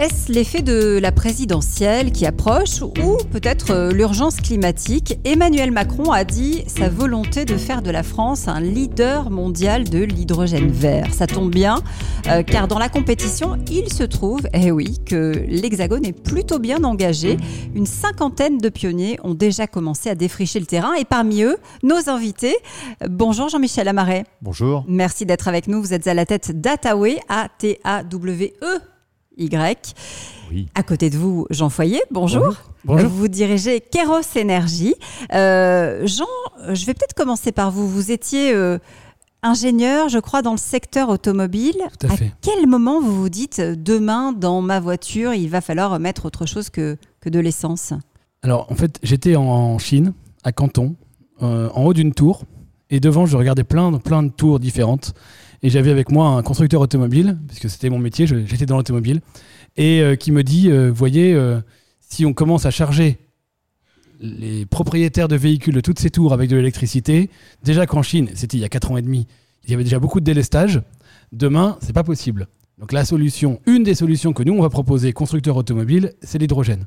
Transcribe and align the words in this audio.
Est-ce 0.00 0.32
l'effet 0.32 0.62
de 0.62 0.98
la 0.98 1.12
présidentielle 1.12 2.10
qui 2.10 2.24
approche 2.24 2.80
ou 2.80 3.18
peut-être 3.32 3.72
euh, 3.72 3.92
l'urgence 3.92 4.36
climatique? 4.36 5.18
Emmanuel 5.26 5.72
Macron 5.72 6.10
a 6.10 6.24
dit 6.24 6.64
sa 6.68 6.88
volonté 6.88 7.44
de 7.44 7.58
faire 7.58 7.82
de 7.82 7.90
la 7.90 8.02
France 8.02 8.48
un 8.48 8.62
leader 8.62 9.28
mondial 9.28 9.84
de 9.84 9.98
l'hydrogène 9.98 10.70
vert. 10.70 11.12
Ça 11.12 11.26
tombe 11.26 11.50
bien, 11.50 11.82
euh, 12.28 12.42
car 12.42 12.66
dans 12.66 12.78
la 12.78 12.88
compétition, 12.88 13.58
il 13.70 13.92
se 13.92 14.02
trouve, 14.02 14.40
eh 14.54 14.70
oui, 14.70 14.96
que 15.04 15.44
l'Hexagone 15.46 16.06
est 16.06 16.18
plutôt 16.18 16.58
bien 16.58 16.82
engagé. 16.82 17.36
Une 17.74 17.84
cinquantaine 17.84 18.56
de 18.56 18.70
pionniers 18.70 19.18
ont 19.22 19.34
déjà 19.34 19.66
commencé 19.66 20.08
à 20.08 20.14
défricher 20.14 20.60
le 20.60 20.66
terrain 20.66 20.94
et 20.94 21.04
parmi 21.04 21.42
eux, 21.42 21.58
nos 21.82 22.08
invités. 22.08 22.56
Bonjour 23.06 23.50
Jean-Michel 23.50 23.86
Amaret. 23.86 24.24
Bonjour. 24.40 24.82
Merci 24.88 25.26
d'être 25.26 25.46
avec 25.46 25.68
nous. 25.68 25.82
Vous 25.82 25.92
êtes 25.92 26.06
à 26.06 26.14
la 26.14 26.24
tête 26.24 26.58
d'Ataway, 26.58 27.18
A-T-A-W-E 27.28 28.80
y. 29.36 29.48
Oui. 30.50 30.68
À 30.74 30.82
côté 30.82 31.10
de 31.10 31.16
vous, 31.16 31.46
Jean 31.50 31.68
Foyer, 31.70 32.02
bonjour. 32.10 32.56
Bonjour. 32.84 33.08
Vous 33.08 33.28
dirigez 33.28 33.80
Keros 33.80 34.20
Énergie. 34.36 34.94
Euh, 35.32 36.06
Jean, 36.06 36.26
je 36.72 36.84
vais 36.86 36.94
peut-être 36.94 37.14
commencer 37.14 37.52
par 37.52 37.70
vous. 37.70 37.88
Vous 37.88 38.10
étiez 38.10 38.52
euh, 38.52 38.78
ingénieur, 39.42 40.08
je 40.08 40.18
crois, 40.18 40.42
dans 40.42 40.52
le 40.52 40.58
secteur 40.58 41.08
automobile. 41.08 41.76
Tout 42.00 42.08
à, 42.08 42.16
fait. 42.16 42.32
quel 42.40 42.66
moment 42.66 43.00
vous 43.00 43.14
vous 43.14 43.28
dites, 43.28 43.60
demain, 43.60 44.32
dans 44.32 44.60
ma 44.60 44.80
voiture, 44.80 45.34
il 45.34 45.48
va 45.48 45.60
falloir 45.60 45.98
mettre 46.00 46.26
autre 46.26 46.46
chose 46.46 46.70
que, 46.70 46.96
que 47.20 47.28
de 47.28 47.38
l'essence? 47.38 47.92
Alors, 48.42 48.70
en 48.70 48.74
fait, 48.74 48.98
j'étais 49.02 49.36
en 49.36 49.78
Chine, 49.78 50.14
à 50.42 50.52
Canton, 50.52 50.96
euh, 51.42 51.68
en 51.74 51.84
haut 51.84 51.94
d'une 51.94 52.12
tour. 52.12 52.44
Et 52.90 52.98
devant, 52.98 53.24
je 53.26 53.36
regardais 53.36 53.64
plein, 53.64 53.92
plein 53.98 54.22
de 54.22 54.30
tours 54.30 54.58
différentes. 54.58 55.14
Et 55.62 55.70
j'avais 55.70 55.90
avec 55.90 56.10
moi 56.10 56.28
un 56.28 56.42
constructeur 56.42 56.80
automobile, 56.80 57.38
puisque 57.46 57.68
c'était 57.68 57.90
mon 57.90 57.98
métier, 57.98 58.26
j'étais 58.26 58.66
dans 58.66 58.76
l'automobile, 58.76 59.20
et 59.76 60.00
euh, 60.00 60.16
qui 60.16 60.32
me 60.32 60.42
dit, 60.42 60.70
euh, 60.70 60.90
voyez, 60.90 61.34
euh, 61.34 61.60
si 62.00 62.24
on 62.24 62.32
commence 62.32 62.66
à 62.66 62.70
charger 62.70 63.18
les 64.20 64.66
propriétaires 64.66 65.28
de 65.28 65.36
véhicules 65.36 65.74
de 65.74 65.80
toutes 65.80 65.98
ces 65.98 66.10
tours 66.10 66.32
avec 66.32 66.48
de 66.50 66.56
l'électricité, 66.56 67.30
déjà 67.62 67.86
qu'en 67.86 68.02
Chine, 68.02 68.30
c'était 68.34 68.56
il 68.56 68.60
y 68.60 68.64
a 68.64 68.68
4 68.68 68.92
ans 68.92 68.96
et 68.96 69.02
demi, 69.02 69.26
il 69.64 69.70
y 69.70 69.74
avait 69.74 69.84
déjà 69.84 69.98
beaucoup 69.98 70.20
de 70.20 70.24
délestage, 70.24 70.82
demain, 71.32 71.78
c'est 71.80 71.92
pas 71.92 72.04
possible. 72.04 72.48
Donc 72.78 72.92
la 72.92 73.04
solution, 73.04 73.60
une 73.66 73.82
des 73.82 73.94
solutions 73.94 74.32
que 74.32 74.42
nous, 74.42 74.54
on 74.54 74.62
va 74.62 74.70
proposer, 74.70 75.12
constructeur 75.12 75.56
automobile, 75.56 76.14
c'est 76.22 76.38
l'hydrogène. 76.38 76.86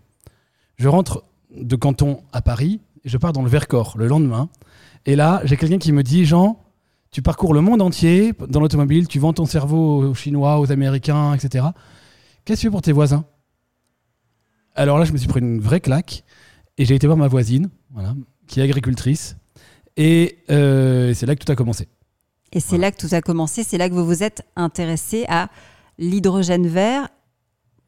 Je 0.77 0.87
rentre 0.87 1.23
de 1.55 1.75
Canton 1.75 2.21
à 2.33 2.41
Paris, 2.41 2.81
je 3.05 3.17
pars 3.17 3.33
dans 3.33 3.43
le 3.43 3.49
Vercors 3.49 3.95
le 3.97 4.07
lendemain, 4.07 4.49
et 5.05 5.15
là, 5.15 5.41
j'ai 5.43 5.57
quelqu'un 5.57 5.77
qui 5.77 5.91
me 5.91 6.01
dit, 6.01 6.25
Jean, 6.25 6.62
tu 7.13 7.21
parcours 7.21 7.53
le 7.53 7.61
monde 7.61 7.81
entier 7.81 8.33
dans 8.49 8.59
l'automobile, 8.59 9.07
tu 9.07 9.19
vends 9.19 9.33
ton 9.33 9.45
cerveau 9.45 10.03
aux 10.03 10.15
Chinois, 10.15 10.59
aux 10.59 10.71
Américains, 10.71 11.35
etc. 11.35 11.67
Qu'est-ce 12.43 12.57
que 12.57 12.61
tu 12.61 12.67
fais 12.67 12.71
pour 12.71 12.81
tes 12.81 12.91
voisins? 12.91 13.23
Alors 14.73 14.97
là, 14.97 15.05
je 15.05 15.13
me 15.13 15.17
suis 15.17 15.27
pris 15.27 15.39
une 15.39 15.61
vraie 15.61 15.79
claque 15.79 16.23
et 16.79 16.85
j'ai 16.85 16.95
été 16.95 17.05
voir 17.05 17.15
ma 17.15 17.27
voisine, 17.27 17.69
voilà, 17.91 18.15
qui 18.47 18.59
est 18.59 18.63
agricultrice. 18.63 19.37
Et 19.95 20.39
euh, 20.49 21.13
c'est 21.13 21.27
là 21.27 21.35
que 21.35 21.45
tout 21.45 21.51
a 21.51 21.55
commencé. 21.55 21.87
Et 22.51 22.59
c'est 22.59 22.79
là 22.79 22.91
que 22.91 22.97
tout 22.97 23.13
a 23.13 23.21
commencé, 23.21 23.63
c'est 23.63 23.77
là 23.77 23.89
que 23.89 23.93
vous 23.93 24.05
vous 24.05 24.23
êtes 24.23 24.41
intéressé 24.55 25.25
à 25.29 25.49
l'hydrogène 25.99 26.65
vert. 26.65 27.09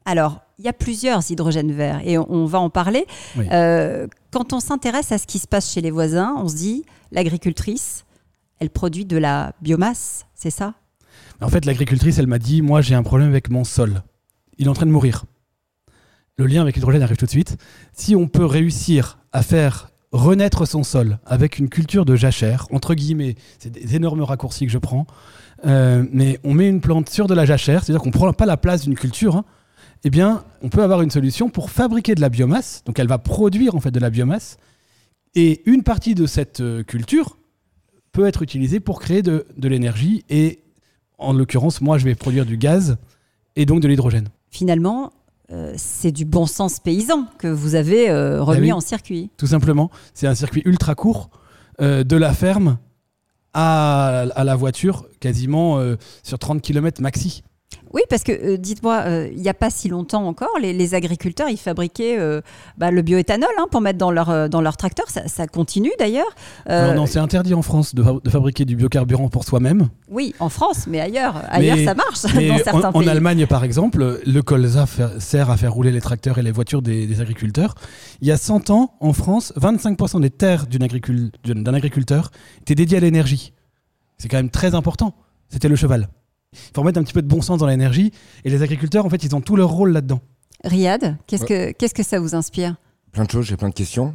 Alors, 0.06 0.42
il 0.60 0.66
y 0.66 0.68
a 0.68 0.74
plusieurs 0.74 1.32
hydrogènes 1.32 1.72
verts 1.72 2.02
et 2.06 2.20
on, 2.20 2.46
va 2.46 2.60
en 2.60 2.70
parler. 2.70 3.08
Euh, 3.38 4.06
quand 4.32 4.54
on 4.54 4.60
s'intéresse 4.60 5.12
à 5.12 5.18
ce 5.18 5.26
qui 5.26 5.40
se 5.40 5.48
passe 5.48 5.74
chez 5.74 5.82
les 5.82 5.90
voisins, 5.90 6.36
on 6.38 6.48
se 6.48 6.56
dit, 6.56 6.86
l'agricultrice, 7.12 8.06
elle 8.60 8.70
produit 8.70 9.06
de 9.06 9.18
la 9.18 9.54
biomasse, 9.62 10.26
c'est 10.34 10.50
ça? 10.50 10.76
En 11.42 11.50
fait, 11.50 11.66
l'agricultrice, 11.66 12.18
elle 12.18 12.28
m'a 12.28 12.40
dit, 12.40 12.62
moi 12.62 12.82
j'ai 12.82 12.96
un 12.96 13.04
problème 13.04 13.30
avec 13.30 13.50
mon 13.50 13.64
sol. 13.64 14.04
Il 14.58 14.68
est 14.68 14.70
en 14.70 14.74
train 14.74 14.86
de 14.86 14.92
mourir. 14.92 15.26
Le 16.38 16.48
lien 16.48 16.62
avec 16.62 16.76
l'hydrogène 16.76 17.02
arrive 17.02 17.18
tout 17.18 17.26
de 17.26 17.32
suite. 17.32 17.58
Si 17.94 18.16
on 18.16 18.28
peut 18.28 18.46
réussir 18.46 19.20
à 19.32 19.42
faire 19.42 19.90
renaître 20.12 20.66
son 20.68 20.84
sol 20.84 21.20
avec 21.26 21.60
une 21.60 21.70
culture 21.70 22.06
de 22.06 22.16
jachère, 22.16 22.68
entre 22.72 22.94
guillemets, 22.94 23.36
c'est 23.60 23.70
des 23.70 23.96
énormes 23.96 24.22
raccourcis 24.22 24.66
que 24.66 24.72
je 24.72 24.78
prends, 24.78 25.08
euh, 25.66 26.06
mais 26.12 26.40
on 26.44 26.54
met 26.54 26.68
une 26.68 26.82
plante 26.82 27.10
sur 27.10 27.28
de 27.28 27.34
la 27.34 27.46
jachère, 27.46 27.84
c'est-à-dire 27.84 28.02
qu'on 28.02 28.10
ne 28.10 28.14
prend 28.14 28.32
pas 28.34 28.46
la 28.46 28.58
place 28.58 28.84
d'une 28.84 28.96
culture, 28.96 29.36
hein, 29.36 29.46
eh 30.04 30.10
bien, 30.10 30.44
on 30.62 30.70
peut 30.70 30.84
avoir 30.84 31.02
une 31.02 31.10
solution 31.10 31.50
pour 31.50 31.72
fabriquer 31.72 32.16
de 32.16 32.22
la 32.22 32.30
biomasse. 32.30 32.84
Donc, 32.86 33.00
elle 33.00 33.08
va 33.08 33.18
produire 33.18 33.76
en 33.76 33.80
fait 33.80 33.92
de 33.92 34.00
la 34.00 34.10
biomasse. 34.10 34.58
Et 35.34 35.64
une 35.70 35.84
partie 35.84 36.16
de 36.16 36.28
cette 36.28 36.62
euh, 36.62 36.84
culture 36.84 37.38
peut 38.16 38.26
être 38.26 38.42
utilisé 38.42 38.80
pour 38.80 39.02
créer 39.02 39.22
de, 39.22 39.46
de 39.58 39.68
l'énergie. 39.68 40.24
Et 40.30 40.60
en 41.18 41.34
l'occurrence, 41.34 41.82
moi, 41.82 41.98
je 41.98 42.06
vais 42.06 42.16
produire 42.16 42.46
du 42.46 42.58
gaz 42.58 42.98
et 43.58 43.66
donc 43.66 43.82
de 43.82 43.90
l'hydrogène. 43.90 44.30
Finalement, 44.50 45.12
euh, 45.52 45.74
c'est 45.76 46.14
du 46.14 46.24
bon 46.24 46.46
sens 46.46 46.80
paysan 46.80 47.28
que 47.38 47.48
vous 47.48 47.76
avez 47.76 48.10
euh, 48.10 48.42
remis 48.42 48.72
ah 48.72 48.78
en 48.78 48.80
circuit. 48.80 49.30
Tout 49.36 49.48
simplement. 49.48 49.92
C'est 50.14 50.28
un 50.28 50.36
circuit 50.36 50.62
ultra 50.64 50.96
court 50.96 51.30
euh, 51.82 52.06
de 52.06 52.16
la 52.16 52.34
ferme 52.34 52.78
à, 53.54 54.26
à, 54.34 54.44
la 54.46 54.56
voiture, 54.56 55.08
quasiment 55.20 55.82
sur 56.24 56.40
30 56.40 56.62
km 56.62 57.02
maxi. 57.02 57.44
Oui, 57.94 58.02
parce 58.10 58.24
que 58.24 58.32
euh, 58.32 58.58
dites-moi, 58.58 59.04
euh, 59.06 59.30
il 59.32 59.42
n'y 59.42 59.48
a 59.50 59.54
pas 59.54 59.70
si 59.70 59.88
longtemps 59.88 60.28
encore, 60.28 60.50
les, 60.62 60.96
agriculteurs, 60.96 61.50
ils 61.50 61.58
fabriquaient 61.58 62.20
euh, 62.20 62.42
bah, 62.78 62.92
le 62.92 63.02
bioéthanol 63.02 63.50
hein, 63.58 63.68
pour 63.72 63.82
mettre 63.82 63.98
dans 63.98 64.12
leur, 64.12 64.50
dans 64.50 64.62
leur 64.62 64.76
tracteur. 64.78 65.06
Ça, 65.10 65.48
continue 65.48 65.92
d'ailleurs. 65.98 66.36
non, 66.70 66.94
non, 66.94 67.06
c'est 67.06 67.20
interdit 67.20 67.54
en 67.54 67.62
France 67.62 67.96
de, 67.96 68.04
fabriquer 68.30 68.66
du 68.66 68.76
biocarburant 68.76 69.30
pour 69.30 69.44
soi-même. 69.44 69.88
Oui, 70.10 70.36
en 70.40 70.50
France, 70.50 70.88
mais 70.88 71.00
ailleurs, 71.00 71.42
ailleurs 71.50 71.78
ça 71.78 71.94
marche 71.94 72.22
dans 72.24 72.58
certains 72.58 72.90
en, 72.90 73.00
En 73.00 73.08
Allemagne, 73.08 73.46
par 73.46 73.64
exemple, 73.64 74.20
le 74.26 74.42
colza 74.42 74.86
sert 75.20 75.50
à 75.50 75.58
faire 75.58 75.74
rouler 75.74 75.92
les 75.92 76.02
tracteurs 76.02 76.38
et 76.38 76.44
les 76.44 76.52
voitures 76.52 76.82
des, 76.82 77.22
agriculteurs. 77.22 77.76
Il 78.22 78.28
y 78.28 78.32
a 78.32 78.38
100 78.38 78.72
ans, 78.72 78.96
en 79.00 79.14
France, 79.14 79.54
25% 79.58 80.22
des 80.22 80.30
terres 80.30 80.66
d'un 80.68 81.74
agriculteur 81.74 82.32
étaient 82.62 82.76
dédiées 82.76 82.98
à 82.98 83.02
l'énergie. 83.02 83.54
C'est 84.18 84.28
quand 84.28 84.38
même 84.38 84.50
très 84.50 84.76
important. 84.76 85.14
C'était 85.50 85.70
le 85.70 85.76
cheval. 85.76 86.10
Il 86.56 86.74
faut 86.74 86.82
remettre 86.82 87.00
un 87.00 87.04
petit 87.04 87.14
peu 87.14 87.22
de 87.22 87.28
bon 87.28 87.42
sens 87.42 87.60
dans 87.60 87.68
l'énergie. 87.68 88.12
Et 88.44 88.50
les 88.50 88.62
agriculteurs, 88.62 89.06
en 89.06 89.10
fait, 89.10 89.24
ils 89.24 89.36
ont 89.36 89.42
tout 89.42 89.56
leur 89.56 89.70
rôle 89.70 89.92
là-dedans. 89.92 90.22
Riyad, 90.64 91.18
qu'est-ce 91.28 91.46
que, 91.46 91.72
qu'est-ce 91.72 91.94
que 91.94 92.04
ça 92.04 92.20
vous 92.20 92.36
inspire 92.36 92.76
Plein 93.16 93.24
de 93.24 93.32
choses, 93.32 93.46
j'ai 93.46 93.56
plein 93.56 93.70
de 93.70 93.74
questions. 93.74 94.14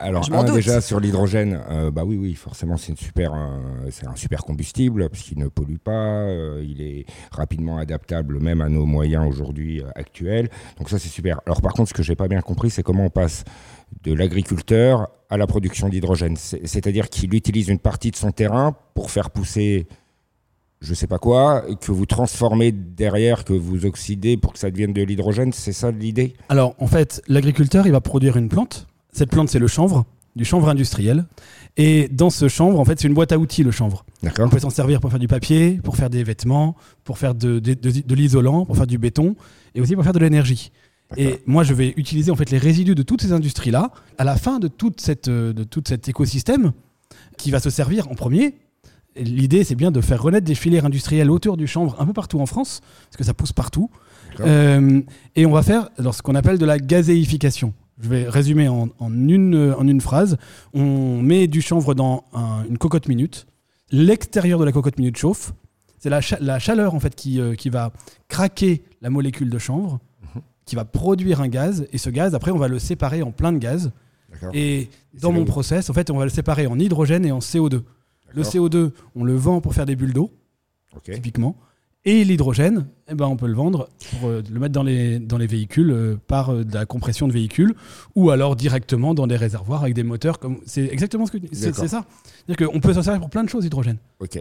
Alors, 0.00 0.28
un, 0.32 0.42
déjà 0.52 0.80
sur 0.80 0.98
l'hydrogène, 0.98 1.60
euh, 1.70 1.92
bah 1.92 2.02
oui, 2.04 2.16
oui, 2.16 2.34
forcément, 2.34 2.76
c'est 2.76 2.88
une 2.88 2.96
super, 2.96 3.32
euh, 3.32 3.60
c'est 3.92 4.08
un 4.08 4.16
super 4.16 4.42
combustible 4.42 5.08
puisqu'il 5.08 5.38
ne 5.38 5.46
pollue 5.46 5.76
pas, 5.76 5.92
euh, 5.92 6.64
il 6.66 6.82
est 6.82 7.06
rapidement 7.30 7.78
adaptable 7.78 8.40
même 8.40 8.60
à 8.60 8.68
nos 8.68 8.86
moyens 8.86 9.24
aujourd'hui 9.24 9.84
actuels. 9.94 10.48
Donc 10.78 10.90
ça, 10.90 10.98
c'est 10.98 11.08
super. 11.08 11.40
Alors 11.46 11.62
par 11.62 11.74
contre, 11.74 11.90
ce 11.90 11.94
que 11.94 12.02
j'ai 12.02 12.16
pas 12.16 12.26
bien 12.26 12.40
compris, 12.40 12.70
c'est 12.70 12.82
comment 12.82 13.04
on 13.04 13.10
passe 13.10 13.44
de 14.02 14.12
l'agriculteur 14.12 15.10
à 15.30 15.36
la 15.36 15.46
production 15.46 15.88
d'hydrogène. 15.88 16.36
C'est-à-dire 16.36 17.10
qu'il 17.10 17.34
utilise 17.34 17.68
une 17.68 17.78
partie 17.78 18.10
de 18.10 18.16
son 18.16 18.32
terrain 18.32 18.76
pour 18.94 19.12
faire 19.12 19.30
pousser 19.30 19.86
je 20.80 20.94
sais 20.94 21.06
pas 21.06 21.18
quoi, 21.18 21.64
que 21.80 21.92
vous 21.92 22.06
transformez 22.06 22.72
derrière, 22.72 23.44
que 23.44 23.52
vous 23.52 23.86
oxydez 23.86 24.36
pour 24.36 24.52
que 24.52 24.58
ça 24.58 24.70
devienne 24.70 24.92
de 24.92 25.02
l'hydrogène, 25.02 25.52
c'est 25.52 25.72
ça 25.72 25.90
l'idée? 25.90 26.34
Alors 26.48 26.74
en 26.78 26.86
fait, 26.86 27.22
l'agriculteur, 27.26 27.86
il 27.86 27.92
va 27.92 28.00
produire 28.00 28.36
une 28.36 28.48
plante. 28.48 28.86
Cette 29.12 29.30
plante, 29.30 29.48
c'est 29.48 29.58
le 29.58 29.68
chanvre, 29.68 30.04
du 30.36 30.44
chanvre 30.44 30.68
industriel. 30.68 31.24
Et 31.76 32.08
dans 32.08 32.30
ce 32.30 32.48
chanvre, 32.48 32.78
en 32.78 32.84
fait, 32.84 33.00
c'est 33.00 33.08
une 33.08 33.14
boîte 33.14 33.32
à 33.32 33.38
outils, 33.38 33.62
le 33.62 33.70
chanvre. 33.70 34.04
On 34.38 34.48
peut 34.48 34.58
s'en 34.58 34.70
servir 34.70 35.00
pour 35.00 35.10
faire 35.10 35.18
du 35.18 35.28
papier, 35.28 35.80
pour 35.82 35.96
faire 35.96 36.10
des 36.10 36.22
vêtements, 36.22 36.76
pour 37.04 37.18
faire 37.18 37.34
de, 37.34 37.58
de, 37.58 38.14
l'isolant, 38.14 38.64
pour 38.66 38.76
faire 38.76 38.86
du 38.86 38.98
béton, 38.98 39.36
et 39.74 39.80
aussi 39.80 39.94
pour 39.94 40.04
faire 40.04 40.12
de 40.12 40.18
l'énergie. 40.18 40.70
Et 41.16 41.40
moi, 41.46 41.62
je 41.64 41.74
vais 41.74 41.94
utiliser 41.96 42.30
en 42.30 42.36
fait 42.36 42.50
les 42.50 42.58
résidus 42.58 42.94
de 42.94 43.02
toutes 43.02 43.22
ces 43.22 43.32
industries-là 43.32 43.90
à 44.18 44.24
la 44.24 44.36
fin 44.36 44.58
de, 44.58 44.68
toute 44.68 45.00
cette, 45.00 45.28
de 45.28 45.64
tout 45.64 45.82
cet 45.86 46.08
écosystème 46.08 46.72
qui 47.36 47.50
va 47.50 47.60
se 47.60 47.70
servir 47.70 48.10
en 48.10 48.14
premier 48.14 48.54
L'idée, 49.16 49.62
c'est 49.62 49.74
bien 49.76 49.90
de 49.90 50.00
faire 50.00 50.22
renaître 50.22 50.46
des 50.46 50.54
filières 50.54 50.84
industrielles 50.84 51.30
autour 51.30 51.56
du 51.56 51.66
chanvre 51.66 51.96
un 52.00 52.06
peu 52.06 52.12
partout 52.12 52.40
en 52.40 52.46
France, 52.46 52.80
parce 53.04 53.16
que 53.16 53.24
ça 53.24 53.34
pousse 53.34 53.52
partout. 53.52 53.90
Euh, 54.40 55.02
et 55.36 55.46
on 55.46 55.52
va 55.52 55.62
faire 55.62 55.88
ce 55.98 56.22
qu'on 56.22 56.34
appelle 56.34 56.58
de 56.58 56.66
la 56.66 56.78
gazéification. 56.78 57.74
Je 58.00 58.08
vais 58.08 58.28
résumer 58.28 58.68
en, 58.68 58.88
une, 59.00 59.74
en 59.78 59.86
une 59.86 60.00
phrase. 60.00 60.36
On 60.72 61.22
met 61.22 61.46
du 61.46 61.62
chanvre 61.62 61.94
dans 61.94 62.24
une 62.68 62.78
cocotte 62.78 63.08
minute. 63.08 63.46
L'extérieur 63.90 64.58
de 64.58 64.64
la 64.64 64.72
cocotte 64.72 64.98
minute 64.98 65.16
chauffe. 65.16 65.52
C'est 65.98 66.10
la, 66.10 66.20
la, 66.40 66.58
chaleur 66.58 66.94
en 66.94 67.00
fait 67.00 67.14
qui, 67.14 67.40
euh, 67.40 67.54
qui, 67.54 67.70
va 67.70 67.90
craquer 68.28 68.82
la 69.00 69.08
molécule 69.08 69.48
de 69.48 69.58
chanvre, 69.58 70.00
mhm. 70.34 70.42
qui 70.66 70.76
va 70.76 70.84
produire 70.84 71.40
un 71.40 71.48
gaz. 71.48 71.86
Et 71.92 71.98
ce 71.98 72.10
gaz, 72.10 72.34
après, 72.34 72.50
on 72.50 72.58
va 72.58 72.68
le 72.68 72.78
séparer 72.78 73.22
en 73.22 73.30
plein 73.30 73.52
de 73.52 73.58
gaz. 73.58 73.92
Et 74.52 74.90
dans 75.22 75.32
mon 75.32 75.44
process, 75.44 75.88
en 75.88 75.92
fait, 75.94 76.10
on 76.10 76.18
va 76.18 76.24
le 76.24 76.30
séparer 76.30 76.66
en 76.66 76.78
hydrogène 76.78 77.24
et 77.24 77.32
en 77.32 77.38
CO2. 77.38 77.82
Le 78.34 78.42
CO2, 78.42 78.90
on 79.14 79.24
le 79.24 79.34
vend 79.34 79.60
pour 79.60 79.74
faire 79.74 79.86
des 79.86 79.96
bulles 79.96 80.12
d'eau, 80.12 80.30
typiquement. 81.02 81.56
Et 82.06 82.22
l'hydrogène, 82.22 82.86
eh 83.08 83.14
ben, 83.14 83.24
on 83.24 83.36
peut 83.36 83.46
le 83.46 83.54
vendre 83.54 83.88
pour 84.20 84.28
le 84.28 84.60
mettre 84.60 84.74
dans 84.74 84.82
les, 84.82 85.18
dans 85.18 85.38
les 85.38 85.46
véhicules 85.46 86.18
par 86.26 86.52
de 86.52 86.74
la 86.74 86.84
compression 86.84 87.26
de 87.26 87.32
véhicules 87.32 87.74
ou 88.14 88.28
alors 88.28 88.56
directement 88.56 89.14
dans 89.14 89.26
des 89.26 89.36
réservoirs 89.36 89.82
avec 89.82 89.94
des 89.94 90.02
moteurs. 90.02 90.38
Comme... 90.38 90.58
C'est 90.66 90.84
exactement 90.84 91.24
ce 91.24 91.32
que 91.32 91.38
c'est, 91.52 91.74
c'est 91.74 91.88
ça. 91.88 92.04
C'est-à-dire 92.46 92.68
qu'on 92.68 92.80
peut 92.80 92.92
s'en 92.92 93.02
servir 93.02 93.20
pour 93.20 93.30
plein 93.30 93.42
de 93.42 93.48
choses, 93.48 93.64
l'hydrogène. 93.64 93.96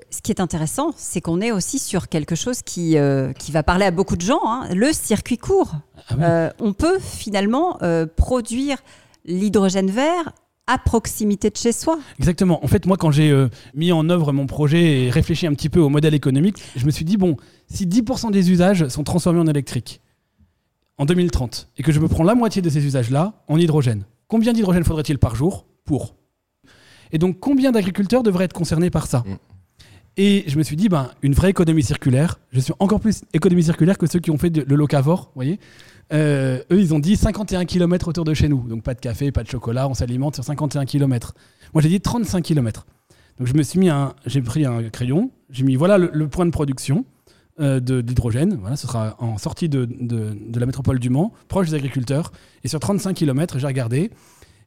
Ce 0.10 0.22
qui 0.22 0.32
est 0.34 0.42
intéressant, 0.42 0.92
c'est 0.98 1.22
qu'on 1.22 1.40
est 1.40 1.54
aussi 1.54 1.80
sur 1.80 2.10
quelque 2.10 2.36
chose 2.36 2.64
qui, 2.64 2.98
qui 3.40 3.52
va 3.54 3.64
parler 3.64 3.86
à 3.86 3.92
beaucoup 3.92 4.18
de 4.18 4.22
gens, 4.22 4.42
hein, 4.44 4.68
le 4.76 4.92
circuit 4.92 5.38
court. 5.38 5.74
Ah 6.10 6.52
on 6.60 6.74
peut 6.74 7.00
finalement 7.00 7.80
produire 8.18 8.78
l'hydrogène 9.24 9.90
vert 9.90 10.34
à 10.68 10.78
proximité 10.78 11.50
de 11.50 11.58
chez 11.58 11.72
soi. 11.72 12.00
Exactement. 12.20 12.64
En 12.64 12.68
fait, 12.68 12.86
moi, 12.86 12.98
quand 12.98 13.12
j'ai 13.12 13.32
euh, 13.32 13.50
mis 13.74 13.92
en 13.92 14.10
œuvre 14.10 14.32
mon 14.32 14.46
projet 14.46 15.04
et 15.04 15.10
réfléchi 15.10 15.46
un 15.46 15.54
petit 15.54 15.70
peu 15.70 15.80
au 15.80 15.90
modèle 15.90 16.14
économique, 16.14 16.62
je 16.76 16.86
me 16.86 16.92
suis 16.92 17.06
dit, 17.06 17.18
bon, 17.18 17.38
si 17.68 17.86
10% 17.86 18.32
des 18.32 18.52
usages 18.52 18.88
sont 18.88 19.04
transformés 19.04 19.40
en 19.40 19.48
électrique 19.48 20.02
en 20.98 21.06
2030 21.06 21.70
et 21.78 21.84
que 21.84 21.92
je 21.92 22.00
me 22.00 22.08
prends 22.08 22.24
la 22.24 22.36
moitié 22.36 22.62
de 22.62 22.70
ces 22.70 22.86
usages-là 22.86 23.44
en 23.48 23.58
hydrogène, 23.58 24.06
combien 24.28 24.54
d'hydrogène 24.54 24.84
faudrait-il 24.84 25.18
par 25.18 25.36
jour 25.36 25.66
pour? 25.84 26.16
Et 27.12 27.18
donc, 27.18 27.40
combien 27.40 27.72
d'agriculteurs 27.72 28.24
devraient 28.24 28.46
être 28.46 28.54
concernés 28.54 28.90
par 28.90 29.08
ça? 29.08 29.24
Mm. 29.26 29.38
Et 30.16 30.44
je 30.48 30.58
me 30.58 30.64
suis 30.64 30.76
dit, 30.76 30.90
ben, 30.90 31.10
une 31.24 31.34
vraie 31.34 31.50
économie 31.50 31.82
circulaire, 31.82 32.40
je 32.52 32.60
suis 32.60 32.74
encore 32.80 33.00
plus 33.00 33.24
économie 33.34 33.64
circulaire 33.64 33.98
que 33.98 34.06
ceux 34.06 34.20
qui 34.20 34.30
ont 34.30 34.38
fait 34.38 34.56
le 34.56 34.76
locavore, 34.76 35.32
vous 35.34 35.36
voyez 35.36 35.60
euh, 36.12 36.60
eux, 36.72 36.80
ils 36.80 36.94
ont 36.94 37.00
dit 37.00 37.16
51 37.16 37.66
km 37.66 38.08
autour 38.08 38.26
de 38.26 38.34
chez 38.34 38.48
nous. 38.48 38.68
Donc 38.68 38.84
pas 38.84 38.94
de 38.94 39.00
café, 39.00 39.32
pas 39.32 39.44
de 39.44 39.50
chocolat, 39.50 39.88
on 39.88 39.94
s'alimente 39.94 40.36
sur 40.36 40.44
51 40.44 40.86
km. 40.86 41.34
Moi, 41.74 41.82
j'ai 41.82 41.90
dit 41.90 42.02
35 42.02 42.42
km. 42.44 42.86
Donc 43.40 43.48
je 43.48 43.54
me 43.54 43.64
suis 43.64 43.80
mis 43.80 43.90
un, 43.90 44.14
j'ai 44.26 44.42
pris 44.42 44.66
un 44.66 44.90
crayon, 44.90 45.32
j'ai 45.50 45.64
mis 45.64 45.76
voilà 45.76 45.98
le, 45.98 46.28
point 46.28 46.46
de 46.46 46.52
production 46.52 47.06
euh, 47.60 47.80
d'hydrogène. 47.80 48.58
Voilà, 48.62 48.76
ce 48.76 48.86
sera 48.86 49.16
en 49.20 49.40
sortie 49.40 49.70
de, 49.70 49.86
de, 49.86 50.60
la 50.60 50.66
métropole 50.68 51.00
du 51.00 51.10
Mans, 51.10 51.34
proche 51.48 51.70
des 51.70 51.76
agriculteurs. 51.76 52.32
Et 52.64 52.68
sur 52.68 52.80
35 52.80 53.16
km, 53.16 53.58
j'ai 53.58 53.66
regardé 53.66 54.12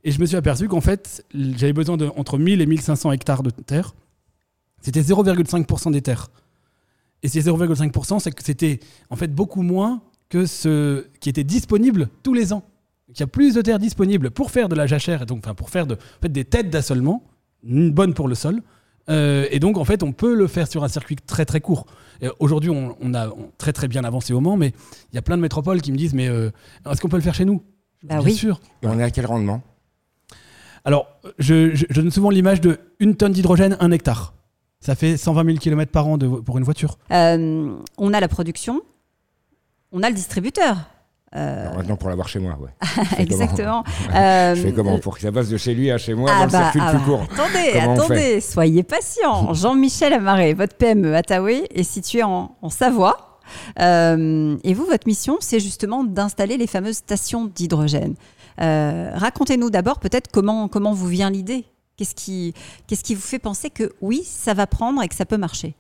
et 0.03 0.11
je 0.11 0.21
me 0.21 0.27
suis 0.27 0.37
aperçu 0.37 0.67
qu'en 0.69 0.81
fait, 0.81 1.25
j'avais 1.33 1.73
besoin 1.73 1.97
de 1.97 2.11
entre 2.17 2.39
1000 2.39 2.61
et 2.61 2.67
1500 2.67 3.13
hectares 3.13 3.43
de 3.43 3.51
terre. 3.51 3.95
C'était 4.87 5.01
0,5% 5.01 5.91
des 5.91 6.01
terres. 6.01 6.29
Et 7.25 7.29
ces 7.29 7.41
0,5%, 7.41 8.21
c'est 8.21 8.31
que 8.31 8.45
c'était 8.45 8.79
en 9.11 9.17
fait 9.17 9.35
beaucoup 9.35 9.63
moins 9.63 10.01
que 10.29 10.47
ce 10.47 11.09
qui 11.19 11.29
était 11.29 11.43
disponible 11.43 12.09
tous 12.23 12.35
les 12.35 12.53
ans. 12.53 12.63
Il 13.09 13.19
y 13.19 13.25
a 13.25 13.27
plus 13.27 13.55
de 13.55 13.63
terres 13.63 13.81
disponibles 13.81 14.31
pour 14.31 14.53
faire 14.53 14.69
de 14.69 14.77
la 14.77 14.87
jachère, 14.87 15.23
et 15.23 15.27
donc 15.27 15.39
enfin, 15.45 15.57
pour 15.57 15.71
faire 15.71 15.89
de, 15.89 15.95
en 15.95 16.23
fait, 16.23 16.29
des 16.29 16.45
têtes 16.45 16.71
d'assolement, 16.71 17.25
bonnes 17.65 18.15
pour 18.15 18.29
le 18.29 18.37
sol. 18.37 18.63
Euh, 19.11 19.49
et 19.51 19.59
donc, 19.59 19.77
en 19.77 19.85
fait, 19.85 20.05
on 20.05 20.13
peut 20.13 20.37
le 20.37 20.47
faire 20.47 20.69
sur 20.69 20.85
un 20.85 20.89
circuit 20.89 21.17
très 21.17 21.45
très 21.45 21.61
court. 21.61 21.87
Aujourd'hui, 22.39 22.71
on, 22.71 23.15
a 23.15 23.29
très 23.59 23.73
très 23.73 23.89
bien 23.89 24.05
avancé 24.05 24.35
au 24.35 24.41
Mans, 24.41 24.57
mais 24.57 24.73
il 25.11 25.17
y 25.17 25.19
a 25.19 25.23
plein 25.23 25.37
de 25.37 25.43
métropoles 25.43 25.83
qui 25.83 25.91
me 25.91 25.97
disent 25.97 26.15
Mais 26.15 26.29
euh, 26.29 26.53
est-ce 26.89 27.01
qu'on 27.01 27.09
peut 27.09 27.17
le 27.17 27.25
faire 27.25 27.35
chez 27.35 27.45
nous? 27.45 27.61
Bah 28.05 28.21
Bien 28.23 28.33
sûr. 28.33 28.61
Et 28.85 28.87
on 28.87 29.01
est 29.01 29.03
à 29.03 29.11
quel 29.11 29.27
rendement? 29.27 29.65
Alors, 30.85 31.09
je, 31.41 31.93
donne 31.93 32.13
souvent 32.13 32.31
l'image 32.31 32.61
de 32.61 32.79
une 33.01 33.17
tonne 33.17 33.33
d'hydrogène, 33.33 33.77
un 33.81 33.91
hectare. 33.91 34.36
Ça 34.81 34.95
fait 34.95 35.17
120 35.17 35.45
000 35.45 35.59
km 35.59 35.91
par 35.91 36.07
an 36.07 36.19
de, 36.19 36.27
pour 36.27 36.59
une 36.59 36.65
voiture. 36.65 36.99
Euh, 37.11 37.77
on 37.99 38.13
a 38.13 38.21
la 38.21 38.29
production, 38.29 38.83
on 39.93 40.03
a 40.03 40.09
le 40.09 40.15
distributeur. 40.15 40.77
Euh... 41.35 41.75
maintenant 41.75 41.97
pour 41.97 42.09
l'avoir 42.09 42.29
chez 42.29 42.39
moi, 42.39 42.57
ouais. 42.61 42.71
Exactement. 43.19 43.83
Je 44.09 44.61
fais 44.63 44.73
comment 44.73 44.99
pour 44.99 45.17
que 45.17 45.23
ça 45.23 45.33
passe 45.33 45.49
de 45.49 45.57
chez 45.57 45.75
lui 45.75 45.91
à 45.91 45.99
chez 45.99 46.15
moi 46.15 46.31
ah 46.33 46.39
dans 46.39 46.45
le 46.47 46.51
bah, 46.53 46.63
circuit 46.63 46.81
ah 46.83 46.91
plus 46.91 46.99
bah, 46.99 47.05
court? 47.05 47.27
Attendez, 47.33 47.79
attendez, 47.79 48.41
soyez 48.41 48.83
patient. 48.83 49.53
Jean-Michel 49.55 50.13
Amaré, 50.13 50.55
votre 50.55 50.77
PME 50.77 51.15
Ataoué 51.15 51.67
est 51.75 51.83
situé 51.83 52.23
en, 52.23 52.53
Savoie. 52.71 53.41
Euh, 53.81 54.57
et 54.65 54.75
vous, 54.75 54.87
votre 54.87 55.07
mission, 55.07 55.37
c'est 55.41 55.61
justement 55.61 56.05
d'installer 56.05 56.57
les 56.57 56.67
fameuses 56.67 56.97
stations 56.97 57.45
d'hydrogène. 57.47 58.15
Euh, 58.61 59.11
racontez-nous 59.15 59.71
d'abord 59.71 59.99
peut-être 59.99 60.31
comment, 60.33 60.69
comment 60.69 60.93
vous 60.93 61.07
vient 61.07 61.31
l'idée. 61.31 61.65
Qu'est-ce 61.97 62.15
qui, 62.15 62.55
qu'est-ce 62.87 63.05
qui 63.05 63.15
vous 63.15 63.21
fait 63.21 63.39
penser 63.39 63.71
que 63.71 63.93
oui, 64.01 64.23
ça 64.25 64.55
va 64.55 64.67
prendre 64.67 65.03
et 65.03 65.09
que 65.09 65.15
ça 65.15 65.27
peut 65.27 65.39
marcher? 65.39 65.75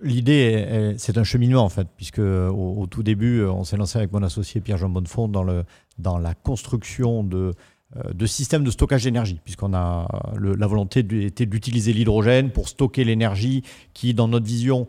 L'idée, 0.00 0.94
c'est 0.96 1.18
un 1.18 1.24
cheminement 1.24 1.64
en 1.64 1.68
fait, 1.68 1.88
puisque 1.96 2.20
au, 2.20 2.86
tout 2.88 3.02
début, 3.02 3.44
on 3.44 3.64
s'est 3.64 3.76
lancé 3.76 3.98
avec 3.98 4.12
mon 4.12 4.22
associé 4.22 4.60
Pierre-Jean 4.60 4.88
Bonnefond 4.88 5.26
dans, 5.26 5.42
le, 5.42 5.64
dans 5.98 6.18
la 6.18 6.34
construction 6.34 7.24
de, 7.24 7.52
euh, 7.96 8.12
de 8.12 8.26
systèmes 8.26 8.64
de 8.64 8.70
stockage 8.70 9.04
d'énergie, 9.04 9.40
puisqu'on 9.42 9.72
a 9.72 10.06
la 10.38 10.66
volonté 10.66 11.00
était 11.24 11.46
d'utiliser 11.46 11.94
l'hydrogène 11.94 12.50
pour 12.50 12.68
stocker 12.68 13.02
l'énergie 13.02 13.62
qui, 13.94 14.12
dans 14.12 14.28
notre 14.28 14.44
vision, 14.44 14.86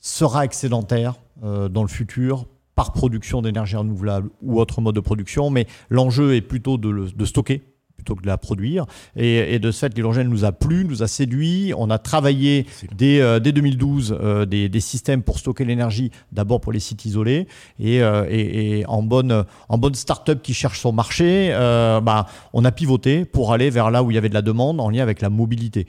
sera 0.00 0.44
excédentaire 0.44 1.14
euh, 1.44 1.68
dans 1.68 1.82
le 1.82 1.88
futur 1.88 2.46
par 2.74 2.92
production 2.92 3.42
d'énergie 3.42 3.76
renouvelable 3.76 4.30
ou 4.42 4.60
autre 4.60 4.80
mode 4.80 4.96
de 4.96 5.00
production, 5.00 5.50
mais 5.50 5.68
l'enjeu 5.88 6.34
est 6.34 6.40
plutôt 6.40 6.78
de 6.78 7.24
stocker 7.24 7.62
plutôt 8.00 8.14
que 8.14 8.22
de 8.22 8.26
la 8.26 8.38
produire. 8.38 8.86
Et, 9.14 9.58
de 9.58 9.70
ce 9.70 9.80
fait, 9.80 9.94
l'hydrogène 9.94 10.28
nous 10.28 10.46
a 10.46 10.52
plu, 10.52 10.86
nous 10.86 11.02
a 11.02 11.06
séduit. 11.06 11.74
On 11.76 11.90
a 11.90 11.98
travaillé 11.98 12.66
dès, 12.96 13.20
2012 13.40 14.12
euh, 14.12 14.42
euh, 14.42 14.46
des, 14.46 14.80
systèmes 14.80 15.22
pour 15.22 15.38
stocker 15.38 15.66
l'énergie, 15.66 16.10
d'abord 16.32 16.62
pour 16.62 16.72
les 16.72 16.80
sites 16.80 17.04
isolés. 17.04 17.46
Et, 17.78 18.02
euh, 18.02 18.82
en 18.88 19.02
bonne, 19.02 19.44
en 19.68 19.78
bonne 19.78 19.94
start-up 19.94 20.40
qui 20.42 20.54
cherche 20.54 20.80
son 20.80 20.92
marché, 20.92 21.50
bah, 21.50 22.26
on 22.54 22.64
a 22.64 22.72
pivoté 22.72 23.26
pour 23.26 23.52
aller 23.52 23.68
vers 23.68 23.90
là 23.90 24.02
où 24.02 24.10
il 24.10 24.14
y 24.14 24.18
avait 24.18 24.30
de 24.30 24.34
la 24.34 24.42
demande 24.42 24.80
en 24.80 24.88
lien 24.88 25.02
avec 25.02 25.20
la 25.20 25.28
mobilité. 25.28 25.86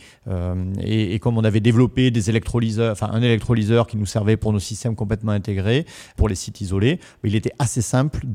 Et, 0.84 1.18
comme 1.20 1.38
on 1.38 1.44
avait 1.46 1.62
développé 1.62 2.12
des 2.12 2.30
électrolyseurs, 2.30 2.92
enfin 2.92 3.10
un 3.14 3.22
électrolyseur 3.22 3.88
qui 3.88 3.96
nous 3.96 4.06
servait 4.06 4.36
pour 4.36 4.52
nos 4.52 4.60
systèmes 4.60 4.96
complètement 4.96 5.32
intégrés 5.32 5.86
pour 6.18 6.28
les 6.28 6.36
sites 6.36 6.60
isolés, 6.60 7.00
il 7.24 7.36
était 7.36 7.54
assez 7.60 7.82
simple 7.82 8.26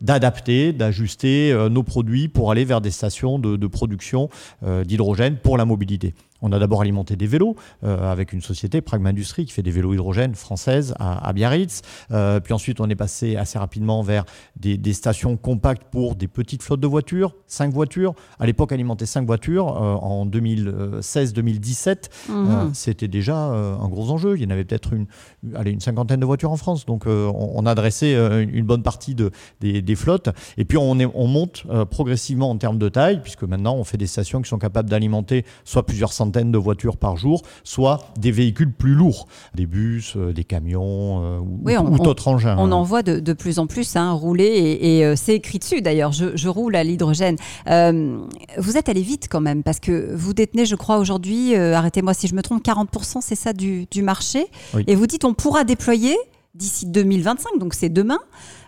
d'adapter, 0.00 0.72
d'ajuster 0.72 1.54
nos 1.70 1.82
produits 1.82 2.28
pour 2.28 2.50
aller 2.50 2.64
vers 2.64 2.80
des 2.80 2.90
stations 2.90 3.25
de, 3.38 3.66
production 3.66 4.28
euh, 4.62 4.84
d'hydrogène 4.84 5.36
pour 5.36 5.56
la 5.58 5.64
mobilité. 5.64 6.14
On 6.42 6.52
a 6.52 6.58
d'abord 6.58 6.80
alimenté 6.80 7.16
des 7.16 7.26
vélos 7.26 7.56
euh, 7.84 8.10
avec 8.10 8.32
une 8.32 8.40
société, 8.40 8.80
Pragma 8.80 9.10
Industrie, 9.10 9.46
qui 9.46 9.52
fait 9.52 9.62
des 9.62 9.70
vélos 9.70 9.94
hydrogène 9.94 10.34
françaises 10.34 10.94
à, 10.98 11.32
Biarritz. 11.32 11.82
Euh, 12.10 12.40
puis 12.40 12.52
ensuite, 12.52 12.80
on 12.80 12.88
est 12.88 12.96
passé 12.96 13.36
assez 13.36 13.58
rapidement 13.58 14.02
vers 14.02 14.24
des, 14.56 14.92
stations 14.92 15.36
compactes 15.36 15.84
pour 15.90 16.14
des 16.14 16.28
petites 16.28 16.62
flottes 16.62 16.80
de 16.80 16.86
voitures, 16.86 17.34
5 17.46 17.72
voitures. 17.72 18.14
À 18.38 18.46
l'époque, 18.46 18.72
alimenter 18.72 19.06
5 19.06 19.26
voitures 19.26 19.68
euh, 19.68 19.94
en 19.94 20.26
2016-2017, 20.26 22.10
mhm. 22.28 22.74
c'était 22.74 23.08
déjà 23.08 23.36
un 23.36 23.88
gros 23.88 24.10
enjeu. 24.10 24.36
Il 24.36 24.42
y 24.42 24.46
en 24.46 24.50
avait 24.50 24.64
peut-être 24.64 24.92
une, 24.92 25.06
allez, 25.54 25.72
une 25.72 25.80
cinquantaine 25.80 26.20
de 26.20 26.26
voitures 26.26 26.50
en 26.50 26.56
France. 26.56 26.86
Donc, 26.86 27.06
on, 27.06 27.66
a 27.66 27.70
adressé 27.70 28.14
une, 28.14 28.64
bonne 28.64 28.82
partie 28.82 29.14
de, 29.14 29.30
des, 29.60 29.96
flottes. 29.96 30.30
Et 30.56 30.64
puis, 30.64 30.78
on, 30.78 30.98
est, 30.98 31.08
on 31.14 31.26
monte 31.26 31.66
progressivement 31.90 32.50
en 32.50 32.56
termes 32.56 32.78
de 32.78 32.88
taille, 32.88 33.20
puisque 33.22 33.44
maintenant, 33.44 33.74
on 33.76 33.84
fait 33.84 33.98
des 33.98 34.06
stations 34.06 34.40
qui 34.40 34.48
sont 34.48 34.58
capables 34.58 34.88
d'alimenter 34.88 35.44
soit 35.64 35.84
plusieurs 35.84 36.12
centaines 36.12 36.25
de 36.30 36.58
voitures 36.58 36.96
par 36.96 37.16
jour, 37.16 37.42
soit 37.64 38.12
des 38.18 38.30
véhicules 38.30 38.72
plus 38.72 38.94
lourds, 38.94 39.26
des 39.54 39.66
bus, 39.66 40.14
euh, 40.16 40.32
des 40.32 40.44
camions 40.44 41.22
euh, 41.22 41.38
ou, 41.38 41.98
d'autres 41.98 42.28
engins. 42.28 42.56
On 42.58 42.72
en 42.72 42.82
voit 42.82 43.02
de, 43.02 43.32
plus 43.32 43.58
en 43.58 43.66
plus 43.66 43.96
hein, 43.96 44.12
rouler 44.12 44.78
et, 44.80 45.04
euh, 45.04 45.14
c'est 45.16 45.34
écrit 45.34 45.58
dessus 45.58 45.82
d'ailleurs, 45.82 46.12
je, 46.12 46.48
roule 46.48 46.76
à 46.76 46.84
l'hydrogène. 46.84 47.36
vous 47.66 48.76
êtes 48.76 48.88
allé 48.88 49.02
vite 49.02 49.26
quand 49.30 49.40
même 49.40 49.62
parce 49.62 49.80
que 49.80 50.14
vous 50.14 50.32
détenez, 50.32 50.64
je 50.64 50.76
crois 50.76 50.98
aujourd'hui, 50.98 51.56
arrêtez-moi 51.56 52.14
si 52.14 52.28
je 52.28 52.34
me 52.34 52.42
trompe, 52.42 52.64
40% 52.64 53.18
c'est 53.20 53.34
ça 53.34 53.52
du, 53.52 53.86
marché. 54.02 54.46
Et 54.86 54.94
vous 54.94 55.06
dites 55.06 55.24
on 55.24 55.34
pourra 55.34 55.64
déployer 55.64 56.16
d'ici 56.54 56.86
2025, 56.86 57.58
donc 57.58 57.74
c'est 57.74 57.88
demain, 57.88 58.18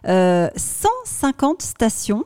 150 0.05 1.62
stations 1.62 2.25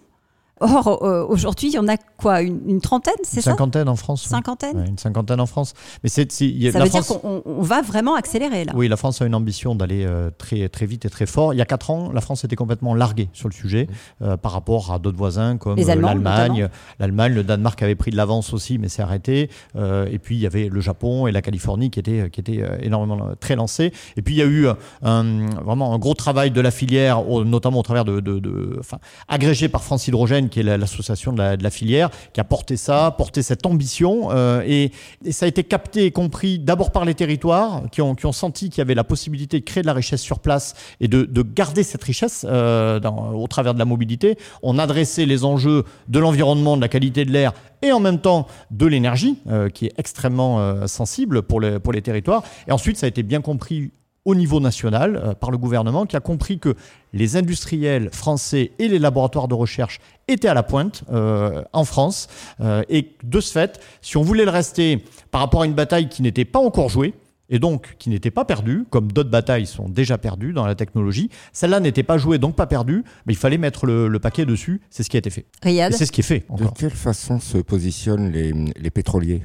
Or, 0.63 1.03
aujourd'hui, 1.29 1.69
il 1.69 1.75
y 1.75 1.79
en 1.79 1.89
a 1.89 1.97
quoi 2.23 2.43
Une, 2.43 2.81
trentaine, 2.81 3.15
c'est 3.23 3.41
ça 3.41 3.51
cinquantaine 3.51 3.89
en 3.89 3.97
France. 3.97 4.23
Cinquantaine 4.23 4.85
Une 4.89 4.99
cinquantaine 4.99 5.41
en 5.41 5.47
France. 5.47 5.75
Mais 6.03 6.09
c'est, 6.09 6.31
Ça 6.31 6.45
veut 6.45 6.89
dire 6.89 7.07
qu'on 7.07 7.43
va 7.63 7.83
vraiment 7.83 8.15
accélérer 8.15 8.65
là. 8.65 8.73
Oui, 8.75 8.89
la 8.89 8.97
France 8.97 9.21
a 9.23 9.27
une 9.27 9.35
ambition 9.35 9.75
d'aller 9.75 10.05
euh, 10.07 10.31
très, 10.37 10.69
très 10.69 10.87
vite 10.87 11.05
et 11.05 11.11
très 11.11 11.27
fort. 11.27 11.55
Il 11.55 11.59
y 11.59 11.63
a 11.63 11.67
quatre 11.67 11.91
ans, 11.91 12.11
la 12.13 12.21
France 12.21 12.45
était 12.45 12.57
complètement 12.57 12.95
larguée 12.95 13.29
sur 13.33 13.49
le 13.49 13.55
sujet 13.55 13.89
euh, 14.23 14.37
par 14.37 14.53
rapport 14.53 14.93
à 14.93 14.99
d'autres 14.99 15.19
voisins 15.19 15.57
comme 15.57 15.79
l'Allemagne. 15.79 16.69
L'Allemagne, 16.99 17.35
le 17.35 17.45
Danemark 17.45 17.83
avait 17.83 17.95
pris 17.95 18.11
de 18.11 18.17
l'avance 18.17 18.53
aussi, 18.53 18.79
mais 18.79 18.89
c'est 18.89 19.03
arrêté. 19.03 19.51
et 19.77 20.19
puis, 20.19 20.37
il 20.37 20.41
y 20.41 20.47
avait 20.47 20.69
le 20.69 20.81
Japon 20.81 21.27
et 21.27 21.33
la 21.33 21.43
Californie 21.43 21.91
qui 21.91 22.01
étaient, 22.01 22.31
qui 22.31 22.41
étaient 22.41 22.63
énormément 22.81 23.31
très 23.41 23.57
lancés. 23.57 23.93
Et 24.17 24.23
puis, 24.23 24.35
il 24.35 24.39
y 24.39 24.43
a 24.43 24.47
eu 24.47 24.67
un, 25.03 25.51
vraiment 25.63 25.95
un 25.95 25.99
gros 25.99 26.15
travail 26.15 26.51
de 26.51 26.61
la 26.61 26.71
filière, 26.71 27.23
notamment 27.45 27.81
au 27.81 27.83
travers 27.83 28.05
de, 28.05 28.21
de, 28.21 28.81
agrégé 29.29 29.69
par 29.69 29.83
France 29.83 30.07
Hydrogène 30.09 30.49
qui 30.49 30.61
est 30.61 30.63
l'association 30.63 31.33
de, 31.33 31.63
la, 31.63 31.71
filière, 31.71 32.11
qui 32.33 32.41
a 32.41 32.45
porté 32.45 32.77
ça, 32.77 33.15
porté 33.17 33.43
cette 33.43 33.67
ambition. 33.67 34.31
Euh, 34.31 34.63
et, 34.67 34.91
ça 35.31 35.47
a 35.47 35.49
été 35.49 35.65
capté 35.65 36.05
et 36.05 36.11
compris 36.11 36.59
d'abord 36.59 36.91
par 36.91 37.05
les 37.05 37.15
territoires, 37.15 37.83
qui 37.91 38.03
ont, 38.03 38.17
senti 38.33 38.71
qu'il 38.71 38.79
y 38.79 38.81
avait 38.83 38.95
la 38.95 39.05
possibilité 39.05 39.59
de 39.61 39.65
créer 39.65 39.83
de 39.83 39.87
la 39.87 39.93
richesse 39.93 40.21
sur 40.21 40.39
place 40.39 40.75
et 41.01 41.09
de, 41.09 41.43
garder 41.43 41.83
cette 41.83 42.03
richesse 42.05 42.47
euh, 42.49 43.01
au 43.01 43.47
travers 43.47 43.75
de 43.75 43.79
la 43.79 43.85
mobilité. 43.85 44.37
On 44.63 44.79
adressait 44.79 45.27
les 45.27 45.45
enjeux 45.45 45.85
de 46.09 46.19
l'environnement, 46.19 46.77
de 46.77 46.83
la 46.83 46.89
qualité 46.89 47.25
de 47.25 47.31
l'air 47.31 47.53
et 47.83 47.91
en 47.93 48.01
même 48.01 48.21
temps 48.21 48.47
de 48.71 48.87
l'énergie, 48.87 49.39
euh, 49.49 49.69
qui 49.69 49.87
est 49.87 49.93
extrêmement 49.99 50.87
sensible 50.87 51.43
pour 51.43 51.61
les 51.61 52.03
territoires. 52.03 52.43
Et 52.69 52.73
ensuite, 52.73 52.97
ça 52.97 53.07
a 53.07 53.09
été 53.09 53.23
bien 53.23 53.41
compris 53.41 53.91
au 54.25 54.35
niveau 54.35 54.61
national 54.61 55.17
euh, 55.17 55.35
par 55.35 55.51
le 55.51 55.59
gouvernement 55.59 56.07
qui 56.07 56.17
a 56.17 56.21
compris 56.21 56.59
que 56.59 56.75
les 57.13 57.37
industriels 57.37 58.11
français 58.13 58.73
et 58.79 58.89
les 58.89 58.99
laboratoires 58.99 59.49
de 59.49 59.55
recherche 59.55 60.01
étaient 60.29 60.49
à 60.49 60.55
la 60.55 60.63
pointe 60.63 61.05
euh, 61.13 61.63
en 61.73 61.85
France. 61.85 62.29
Euh, 62.61 62.83
et 62.89 63.13
de 63.23 63.41
ce 63.41 63.53
fait, 63.53 63.81
si 64.01 64.17
on 64.17 64.23
voulait 64.23 64.45
le 64.45 64.51
rester 64.51 65.05
par 65.31 65.41
rapport 65.41 65.63
à 65.63 65.67
une 65.67 65.75
bataille 65.75 66.09
qui 66.09 66.23
n'était 66.23 66.45
pas 66.45 66.61
encore 66.61 66.89
jouée, 66.89 67.15
et 67.51 67.59
donc 67.59 67.97
qui 67.99 68.09
n'était 68.09 68.31
pas 68.31 68.47
perdue, 68.47 68.87
comme 68.89 69.13
d'autres 69.13 69.29
batailles 69.29 69.67
sont 69.67 69.89
déjà 69.89 70.17
perdues 70.17 70.55
dans 70.55 70.65
la 70.65 70.75
technologie, 70.75 71.29
celle-là 71.53 71.81
n'était 71.81 72.03
pas 72.03 72.17
jouée, 72.17 72.39
donc 72.39 72.57
pas 72.57 72.67
perdue, 72.67 73.05
mais 73.27 73.35
il 73.35 73.37
fallait 73.37 73.59
mettre 73.59 73.85
le, 73.85 74.19
paquet 74.19 74.47
dessus, 74.47 74.81
c'est 74.89 75.03
ce 75.03 75.11
qui 75.11 75.19
a 75.19 75.19
été 75.19 75.29
fait. 75.29 75.45
Et 75.67 75.93
c'est 75.93 76.07
ce 76.07 76.13
qui 76.13 76.23
est 76.23 76.25
fait. 76.25 76.47
De 76.57 76.65
quelle 76.79 76.93
façon 76.93 77.41
se 77.41 77.59
positionnent 77.59 78.31
les 78.31 78.91
pétroliers? 78.91 79.43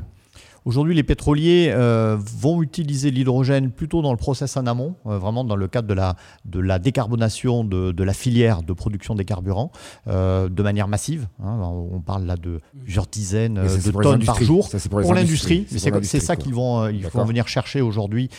Aujourd'hui, 0.67 0.93
les 0.93 1.03
pétroliers 1.03 1.69
euh, 1.69 2.17
vont 2.19 2.61
utiliser 2.61 3.09
l'hydrogène 3.09 3.71
plutôt 3.71 4.01
dans 4.01 4.11
le 4.11 4.17
process 4.17 4.57
en 4.57 4.67
amont, 4.67 4.95
euh, 5.05 5.17
vraiment 5.17 5.45
dans 5.45 5.55
le 5.55 5.69
cadre 5.69 5.87
de 5.87 5.93
la, 5.93 6.17
de 6.43 6.59
la 6.59 6.77
décarbonation 6.77 7.63
de, 7.63 7.93
de 7.93 8.03
la 8.03 8.11
filière 8.11 8.63
de 8.63 8.73
production 8.73 9.15
des 9.15 9.23
carburants, 9.23 9.71
euh, 10.09 10.49
de 10.49 10.61
manière 10.61 10.89
massive. 10.89 11.29
Hein. 11.41 11.57
on 11.61 12.01
parle 12.01 12.25
là 12.25 12.35
de 12.35 12.59
plusieurs 12.83 13.07
dizaines 13.07 13.53
de 13.53 13.91
tonnes 13.91 14.25
par 14.25 14.43
jour 14.43 14.69
pour, 14.89 15.13
l'industrie. 15.13 15.65
C'est 15.69 16.19
ça 16.19 16.35
qu'ils 16.35 16.53
vont, 16.53 16.89
ils 16.89 17.07
vont 17.07 17.23
venir 17.23 17.47
chercher 17.47 17.79
aujourd'hui 17.79 18.29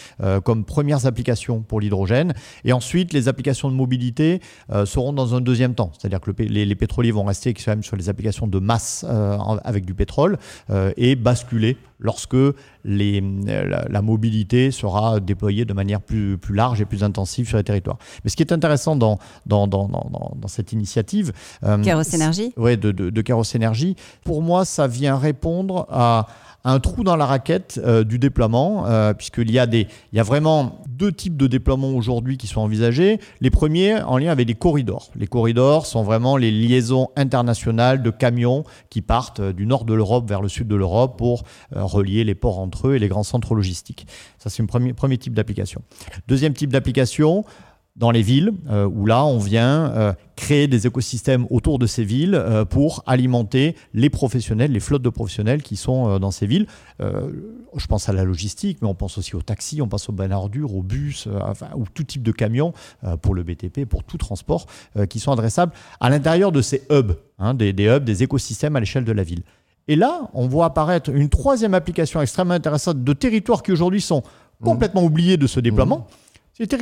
comme 0.44 0.66
premières 0.66 1.06
applications 1.06 1.62
pour 1.62 1.80
l'hydrogène. 1.80 2.34
Et 2.62 2.74
ensuite, 2.74 3.14
les 3.14 3.28
applications 3.28 3.70
de 3.70 3.74
mobilité 3.74 4.42
seront 4.84 5.14
dans 5.14 5.34
un 5.34 5.40
deuxième 5.40 5.74
temps. 5.74 5.92
C'est-à-dire 5.98 6.20
que 6.20 6.30
les, 6.42 6.66
les, 6.66 6.74
pétroliers 6.74 7.10
vont 7.10 7.24
rester 7.24 7.54
quand 7.54 7.68
même 7.68 7.82
sur 7.82 7.96
les 7.96 8.10
applications 8.10 8.46
de 8.46 8.58
masse 8.58 9.06
avec 9.64 9.86
du 9.86 9.94
pétrole 9.94 10.36
et 10.98 11.16
basculer 11.16 11.78
lorsque 11.98 12.36
les, 12.88 13.20
la, 13.20 14.02
mobilité 14.02 14.70
sera 14.70 15.20
déployée 15.20 15.64
de 15.66 15.74
manière 15.74 16.00
plus, 16.00 16.38
plus 16.38 16.54
large 16.54 16.80
et 16.80 16.86
plus 16.86 17.04
intensive 17.04 17.46
sur 17.46 17.58
les 17.58 17.64
territoires. 17.64 17.98
Mais 18.24 18.30
ce 18.30 18.36
qui 18.36 18.42
est 18.42 18.52
intéressant 18.52 18.96
dans, 18.96 19.18
dans, 19.46 19.66
dans, 19.66 19.86
dans, 19.86 20.48
cette 20.48 20.72
initiative... 20.72 21.32
Euh, 21.64 21.76
Énergie 22.14 22.52
Oui, 22.56 22.78
de, 22.78 22.90
de, 22.90 23.10
de 23.10 23.54
Énergie, 23.54 23.94
pour 24.24 24.40
moi, 24.40 24.64
ça 24.64 24.86
vient 24.86 25.18
répondre 25.18 25.86
à 25.90 26.26
un 26.64 26.80
trou 26.80 27.04
dans 27.04 27.16
la 27.16 27.26
raquette 27.26 27.80
euh, 27.82 28.04
du 28.04 28.18
déploiement, 28.18 28.86
euh, 28.86 29.14
puisqu'il 29.14 29.50
y, 29.50 29.58
a 29.58 29.66
des, 29.66 29.86
il 30.12 30.16
y 30.16 30.20
a 30.20 30.22
vraiment 30.22 30.82
deux 30.88 31.12
types 31.12 31.36
de 31.36 31.46
déploiements 31.46 31.90
aujourd'hui 31.90 32.36
qui 32.36 32.46
sont 32.46 32.60
envisagés. 32.60 33.20
Les 33.40 33.50
premiers 33.50 34.02
en 34.02 34.18
lien 34.18 34.30
avec 34.30 34.48
les 34.48 34.54
corridors. 34.54 35.08
Les 35.16 35.26
corridors 35.26 35.86
sont 35.86 36.02
vraiment 36.02 36.36
les 36.36 36.50
liaisons 36.50 37.08
internationales 37.16 38.02
de 38.02 38.10
camions 38.10 38.64
qui 38.90 39.02
partent 39.02 39.40
euh, 39.40 39.52
du 39.52 39.66
nord 39.66 39.84
de 39.84 39.94
l'Europe 39.94 40.28
vers 40.28 40.42
le 40.42 40.48
sud 40.48 40.68
de 40.68 40.76
l'Europe 40.76 41.16
pour 41.16 41.44
relier 41.72 42.24
les 42.24 42.34
ports 42.34 42.58
entre 42.58 42.77
eux 42.86 42.94
et 42.94 43.00
les 43.00 43.08
grands 43.08 43.24
centres 43.24 43.56
logistiques. 43.56 44.06
Ça, 44.38 44.48
c'est 44.48 44.62
un 44.62 44.66
premier, 44.66 45.18
type 45.18 45.34
d'application. 45.34 45.82
Deuxième 46.28 46.52
type 46.52 46.70
d'application, 46.70 47.44
dans 47.98 48.12
les 48.12 48.22
villes, 48.22 48.52
euh, 48.70 48.86
où 48.86 49.06
là, 49.06 49.24
on 49.24 49.38
vient 49.38 49.90
euh, 49.92 50.12
créer 50.36 50.68
des 50.68 50.86
écosystèmes 50.86 51.46
autour 51.50 51.80
de 51.80 51.86
ces 51.86 52.04
villes 52.04 52.36
euh, 52.36 52.64
pour 52.64 53.02
alimenter 53.06 53.74
les 53.92 54.08
professionnels, 54.08 54.70
les 54.70 54.80
flottes 54.80 55.02
de 55.02 55.08
professionnels 55.08 55.62
qui 55.62 55.74
sont 55.74 56.18
dans 56.20 56.30
ces 56.30 56.46
villes. 56.46 56.66
je 57.00 57.86
pense 57.86 58.08
à 58.08 58.12
la 58.12 58.24
logistique, 58.24 58.78
mais 58.80 58.88
on 58.88 58.94
pense 58.94 59.18
aussi 59.18 59.34
aux 59.34 59.42
taxis, 59.42 59.82
on 59.82 59.88
pense 59.88 60.08
aux 60.08 60.12
bannes 60.12 60.32
ordures, 60.32 60.74
aux 60.74 60.82
bus, 60.82 61.28
enfin, 61.42 61.68
ou 61.74 61.84
tout 61.92 62.04
type 62.04 62.22
de 62.22 62.32
camions 62.32 62.72
pour 63.22 63.34
le 63.34 63.42
BTP, 63.42 63.84
pour 63.84 64.04
tout 64.04 64.18
transport, 64.18 64.66
qui 65.08 65.18
sont 65.18 65.32
adressables 65.32 65.72
à 66.00 66.08
l'intérieur 66.10 66.52
de 66.52 66.62
ces 66.62 66.82
hubs, 66.90 67.12
hein, 67.38 67.54
des 67.54 67.72
hubs, 67.72 68.04
des 68.04 68.22
écosystèmes 68.22 68.76
à 68.76 68.80
l'échelle 68.80 69.04
de 69.04 69.12
la 69.12 69.24
ville. 69.24 69.42
Et 69.88 69.96
là, 69.96 70.28
on 70.34 70.46
voit 70.46 70.66
apparaître 70.66 71.10
une 71.10 71.28
troisième 71.28 71.74
application 71.74 72.20
extrêmement 72.20 72.54
intéressante 72.54 73.02
de 73.02 73.12
territoires 73.12 73.62
qui 73.62 73.72
aujourd'hui 73.72 74.02
sont 74.02 74.22
mmh. 74.22 74.64
complètement 74.64 75.02
oubliés 75.02 75.36
de 75.36 75.46
ce 75.46 75.60
déploiement. 75.60 75.98
Mmh 75.98 76.27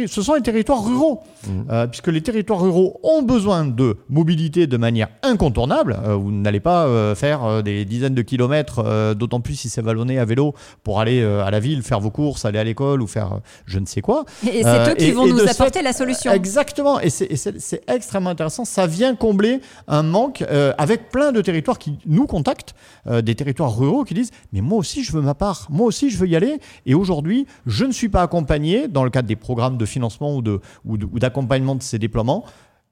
ce 0.07 0.23
sont 0.23 0.35
les 0.35 0.43
territoires 0.43 0.83
ruraux, 0.83 1.23
mmh. 1.47 1.51
euh, 1.71 1.87
puisque 1.87 2.09
les 2.09 2.23
territoires 2.23 2.61
ruraux 2.61 2.99
ont 3.03 3.23
besoin 3.23 3.67
de 3.67 3.99
mobilité 4.09 4.67
de 4.67 4.77
manière 4.77 5.09
incontournable. 5.23 5.99
Euh, 6.07 6.15
vous 6.15 6.33
n'allez 6.33 6.61
pas 6.61 6.87
euh, 6.87 7.15
faire 7.15 7.63
des 7.63 7.85
dizaines 7.85 8.15
de 8.15 8.23
kilomètres, 8.23 9.15
d'autant 9.15 9.41
plus 9.41 9.55
si 9.55 9.69
c'est 9.69 9.83
vallonné 9.83 10.19
à 10.19 10.25
vélo, 10.25 10.55
pour 10.83 11.01
aller 11.01 11.23
à 11.23 11.51
la 11.51 11.61
ville, 11.61 11.83
faire 11.83 12.01
vos 12.01 12.11
courses, 12.11 12.45
aller 12.45 12.59
à 12.59 12.65
l'école 12.65 13.03
ou 13.03 13.07
faire 13.07 13.41
je 13.67 13.79
ne 13.79 13.87
sais 13.87 14.01
quoi. 14.01 14.25
Et 14.51 14.63
c'est 14.63 14.93
eux 14.93 14.95
qui 14.95 15.11
vont 15.13 15.27
nous 15.27 15.47
apporter 15.47 15.83
la 15.83 15.93
solution. 15.93 16.33
Exactement, 16.33 17.01
et 17.01 17.11
c'est 17.11 17.83
extrêmement 17.87 18.31
intéressant. 18.31 18.65
Ça 18.65 18.87
vient 18.87 19.15
combler 19.15 19.61
un 19.89 20.03
manque 20.03 20.45
avec 20.79 21.11
plein 21.11 21.33
de 21.33 21.41
territoires 21.41 21.79
qui 21.79 21.99
nous 22.07 22.27
contactent, 22.27 22.75
des 23.07 23.35
territoires 23.35 23.77
ruraux 23.77 24.05
qui 24.05 24.15
disent 24.15 24.31
Mais 24.53 24.61
moi 24.61 24.79
aussi, 24.79 25.05
je 25.05 25.13
veux 25.13 25.23
ma 25.23 25.35
part, 25.35 25.67
moi 25.71 25.87
aussi, 25.87 26.11
je 26.11 26.19
veux 26.19 26.29
y 26.29 26.37
aller. 26.37 26.59
Et 26.87 26.95
aujourd'hui, 26.95 27.47
je 27.67 27.85
ne 27.85 27.93
suis 27.93 28.09
pas 28.09 28.23
accompagné 28.23 28.89
dans 28.89 29.05
le 29.05 29.11
cadre 29.11 29.29
des 29.29 29.37
programmes 29.37 29.66
de 29.71 29.85
financement 29.85 30.37
ou, 30.37 30.43
de, 30.43 30.61
ou, 30.85 30.97
d'accompagnement 31.19 31.75
de 31.75 31.83
ces 31.83 31.99
déploiements, 31.99 32.45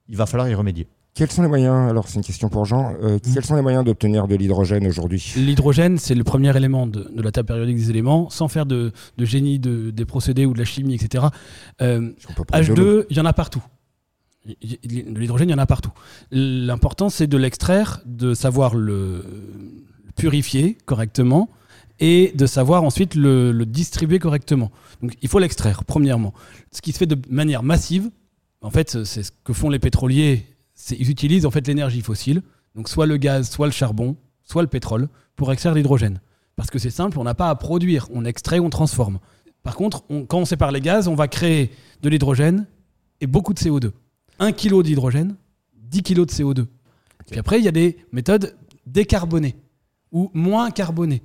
il 0.08 0.16
va 0.16 0.26
falloir 0.26 0.48
y 0.48 0.54
remédier. 0.54 0.88
Quels 1.14 1.30
sont 1.30 1.42
les 1.42 1.48
moyens, 1.48 1.88
alors 1.88 2.08
c'est 2.08 2.16
une 2.16 2.24
question 2.24 2.48
pour 2.48 2.64
Jean, 2.64 2.92
euh, 3.00 3.16
mmh. 3.16 3.34
quels 3.34 3.44
sont 3.44 3.54
les 3.54 3.62
moyens 3.62 3.84
d'obtenir 3.84 4.26
de 4.26 4.34
l'hydrogène 4.34 4.84
aujourd'hui? 4.88 5.32
L'hydrogène, 5.36 5.96
c'est 5.96 6.16
le 6.16 6.24
premier 6.24 6.56
élément 6.56 6.88
de, 6.88 7.08
la 7.14 7.30
table 7.30 7.46
périodique 7.46 7.76
des 7.76 7.90
éléments, 7.90 8.30
sans 8.30 8.48
faire 8.48 8.66
de, 8.66 8.92
génie 9.18 9.60
de, 9.60 9.90
des 9.90 10.04
procédés 10.06 10.44
ou 10.44 10.54
de 10.54 10.58
la 10.58 10.64
chimie, 10.64 10.94
etc. 10.94 11.26
H2, 11.80 12.80
euh, 12.80 13.06
il 13.10 13.16
y 13.16 13.20
en 13.20 13.26
a 13.26 13.32
partout. 13.32 13.62
De 14.44 15.18
l'hydrogène, 15.18 15.48
il 15.48 15.52
y 15.52 15.54
en 15.54 15.58
a 15.58 15.66
partout. 15.66 15.92
L'important, 16.32 17.08
c'est 17.08 17.28
de 17.28 17.36
l'extraire, 17.36 18.00
de 18.06 18.34
savoir 18.34 18.74
le 18.74 19.24
purifier 20.16 20.76
correctement, 20.84 21.48
et 22.00 22.32
de 22.34 22.46
savoir 22.46 22.82
ensuite 22.84 23.14
le, 23.14 23.64
distribuer 23.64 24.18
correctement. 24.18 24.70
Donc 25.02 25.14
il 25.22 25.28
faut 25.28 25.38
l'extraire, 25.38 25.84
premièrement. 25.84 26.34
Ce 26.72 26.82
qui 26.82 26.92
se 26.92 26.98
fait 26.98 27.06
de 27.06 27.18
manière 27.30 27.62
massive, 27.62 28.10
en 28.60 28.70
fait, 28.70 29.04
c'est 29.04 29.22
ce 29.22 29.30
que 29.44 29.52
font 29.52 29.70
les 29.70 29.78
pétroliers, 29.78 30.46
ils 30.90 31.10
utilisent 31.10 31.46
en 31.46 31.50
fait 31.50 31.66
l'énergie 31.66 32.00
fossile, 32.00 32.42
donc 32.74 32.88
soit 32.88 33.06
le 33.06 33.16
gaz, 33.16 33.50
soit 33.50 33.66
le 33.66 33.72
charbon, 33.72 34.16
soit 34.42 34.62
le 34.62 34.68
pétrole, 34.68 35.08
pour 35.36 35.52
extraire 35.52 35.74
l'hydrogène. 35.74 36.20
Parce 36.56 36.70
que 36.70 36.78
c'est 36.78 36.90
simple, 36.90 37.18
on 37.18 37.24
n'a 37.24 37.34
pas 37.34 37.50
à 37.50 37.54
produire, 37.54 38.08
on 38.12 38.24
extrait, 38.24 38.60
on 38.60 38.70
transforme. 38.70 39.18
Par 39.62 39.76
contre, 39.76 40.04
quand 40.28 40.38
on 40.38 40.44
sépare 40.44 40.72
les 40.72 40.80
gaz, 40.80 41.08
on 41.08 41.14
va 41.14 41.28
créer 41.28 41.70
de 42.02 42.08
l'hydrogène 42.08 42.66
et 43.20 43.26
beaucoup 43.26 43.54
de 43.54 43.58
CO2. 43.58 43.90
1 44.38 44.52
kg 44.52 44.82
d'hydrogène, 44.82 45.36
10 45.76 46.02
kg 46.02 46.26
de 46.26 46.30
CO2. 46.30 46.66
Puis 47.30 47.38
après, 47.38 47.58
il 47.58 47.64
y 47.64 47.68
a 47.68 47.72
des 47.72 47.96
méthodes 48.12 48.56
décarbonées 48.86 49.56
ou 50.12 50.30
moins 50.34 50.70
carbonées. 50.70 51.22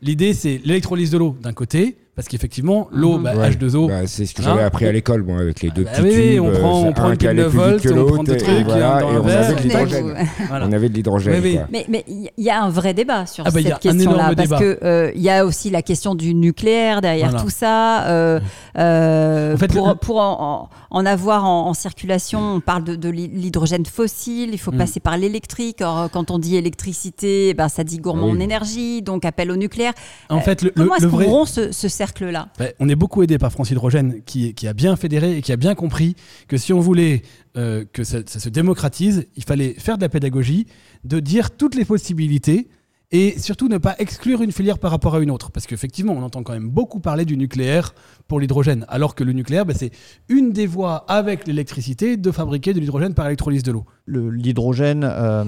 L'idée, 0.00 0.34
c'est 0.34 0.60
l'électrolyse 0.64 1.10
de 1.10 1.18
l'eau 1.18 1.36
d'un 1.40 1.52
côté, 1.52 1.96
parce 2.14 2.28
qu'effectivement, 2.28 2.88
l'eau, 2.92 3.16
mhm. 3.16 3.22
bah, 3.22 3.48
H2O. 3.48 3.88
Bah, 3.88 4.06
c'est 4.06 4.26
ce 4.26 4.34
que 4.34 4.42
j'avais 4.42 4.60
hein 4.60 4.66
appris 4.66 4.86
à 4.86 4.92
l'école, 4.92 5.22
moi, 5.22 5.40
avec 5.40 5.62
les 5.62 5.70
deux 5.70 5.84
bah 5.84 5.92
petits 5.92 6.02
oui, 6.02 6.40
on 6.40 6.52
prend, 6.52 6.82
on 6.82 6.92
prend 6.92 7.10
de 7.10 7.42
volt, 7.44 7.86
on 7.90 8.06
prend 8.06 8.22
deux 8.22 8.36
trucs, 8.36 8.50
et, 8.50 8.64
voilà, 8.64 9.00
et 9.00 9.04
on, 9.04 9.26
avait 9.26 9.54
de 9.54 9.62
l'hydrogène. 9.62 10.28
On 10.50 10.72
avait 10.72 10.88
de 10.90 10.94
l'hydrogène. 10.94 11.66
Mais 11.70 12.04
il 12.06 12.30
y 12.36 12.50
a 12.50 12.62
un 12.62 12.68
vrai 12.68 12.92
débat 12.92 13.24
sur 13.24 13.44
ah 13.46 13.50
cette 13.50 13.78
question-là, 13.78 14.34
parce 14.36 14.50
qu'il 14.50 14.78
euh, 14.82 15.10
y 15.14 15.30
a 15.30 15.46
aussi 15.46 15.70
la 15.70 15.80
question 15.80 16.14
du 16.14 16.34
nucléaire 16.34 17.00
derrière 17.00 17.42
tout 17.42 17.50
ça. 17.50 18.06
Euh, 18.08 18.40
euh, 18.78 19.56
pour 20.02 20.68
en 20.90 21.06
avoir 21.06 21.46
en 21.46 21.72
circulation, 21.72 22.56
on 22.56 22.60
parle 22.60 22.84
de 22.84 23.08
l'hydrogène 23.08 23.86
fossile, 23.86 24.50
il 24.52 24.58
faut 24.58 24.72
mm. 24.72 24.78
passer 24.78 25.00
par 25.00 25.16
l'électrique. 25.16 25.78
Or, 25.80 26.10
quand 26.12 26.30
on 26.30 26.38
dit 26.38 26.56
électricité, 26.56 27.54
ben, 27.54 27.68
ça 27.68 27.84
dit 27.84 28.00
gourmand 28.00 28.28
en 28.28 28.38
énergie, 28.38 29.00
donc 29.00 29.24
appel 29.24 29.50
au 29.50 29.56
nucléaire. 29.56 29.94
En 30.28 30.40
fait, 30.40 30.70
comment 30.76 30.96
est-ce 30.96 31.06
qu'on 31.06 31.24
rompt 31.24 31.72
ce 31.72 31.88
cercle-là 32.02 32.48
On 32.80 32.88
est 32.88 32.96
beaucoup 32.96 33.22
aidé 33.22 33.38
par 33.38 33.52
France 33.52 33.70
Hydrogène 33.70 34.22
qui, 34.24 34.54
qui, 34.54 34.66
a 34.66 34.72
bien 34.72 34.96
fédéré 34.96 35.36
et 35.36 35.42
qui 35.42 35.52
a 35.52 35.56
bien 35.56 35.76
compris 35.76 36.16
que 36.48 36.56
si 36.56 36.72
on 36.72 36.80
voulait 36.80 37.22
euh, 37.56 37.84
que 37.92 38.02
ça, 38.02 38.18
se 38.26 38.48
démocratise, 38.48 39.26
il 39.36 39.44
fallait 39.44 39.74
faire 39.74 39.98
de 39.98 40.02
la 40.02 40.08
pédagogie, 40.08 40.66
de 41.04 41.20
dire 41.20 41.52
toutes 41.52 41.76
les 41.76 41.84
possibilités 41.84 42.68
et 43.12 43.38
surtout 43.38 43.68
ne 43.68 43.78
pas 43.78 43.94
exclure 43.98 44.42
une 44.42 44.50
filière 44.50 44.78
par 44.80 44.90
rapport 44.90 45.14
à 45.14 45.20
une 45.20 45.30
autre. 45.30 45.52
Parce 45.52 45.66
qu'effectivement, 45.66 46.14
on 46.14 46.22
entend 46.22 46.42
quand 46.42 46.54
même 46.54 46.70
beaucoup 46.70 46.98
parler 46.98 47.24
du 47.24 47.36
nucléaire 47.36 47.94
pour 48.26 48.40
l'hydrogène, 48.40 48.84
alors 48.88 49.14
que 49.14 49.22
le 49.22 49.32
nucléaire, 49.32 49.64
ben, 49.64 49.76
c'est 49.78 49.92
une 50.28 50.50
des 50.50 50.66
voies 50.66 51.04
avec 51.08 51.46
l'électricité 51.46 52.16
de 52.16 52.30
fabriquer 52.32 52.72
de 52.74 52.80
l'hydrogène 52.80 53.14
par 53.14 53.26
électrolyse 53.26 53.62
de 53.62 53.70
l'eau. 53.70 53.84
L'hydrogène... 54.08 55.04
Euh, 55.04 55.44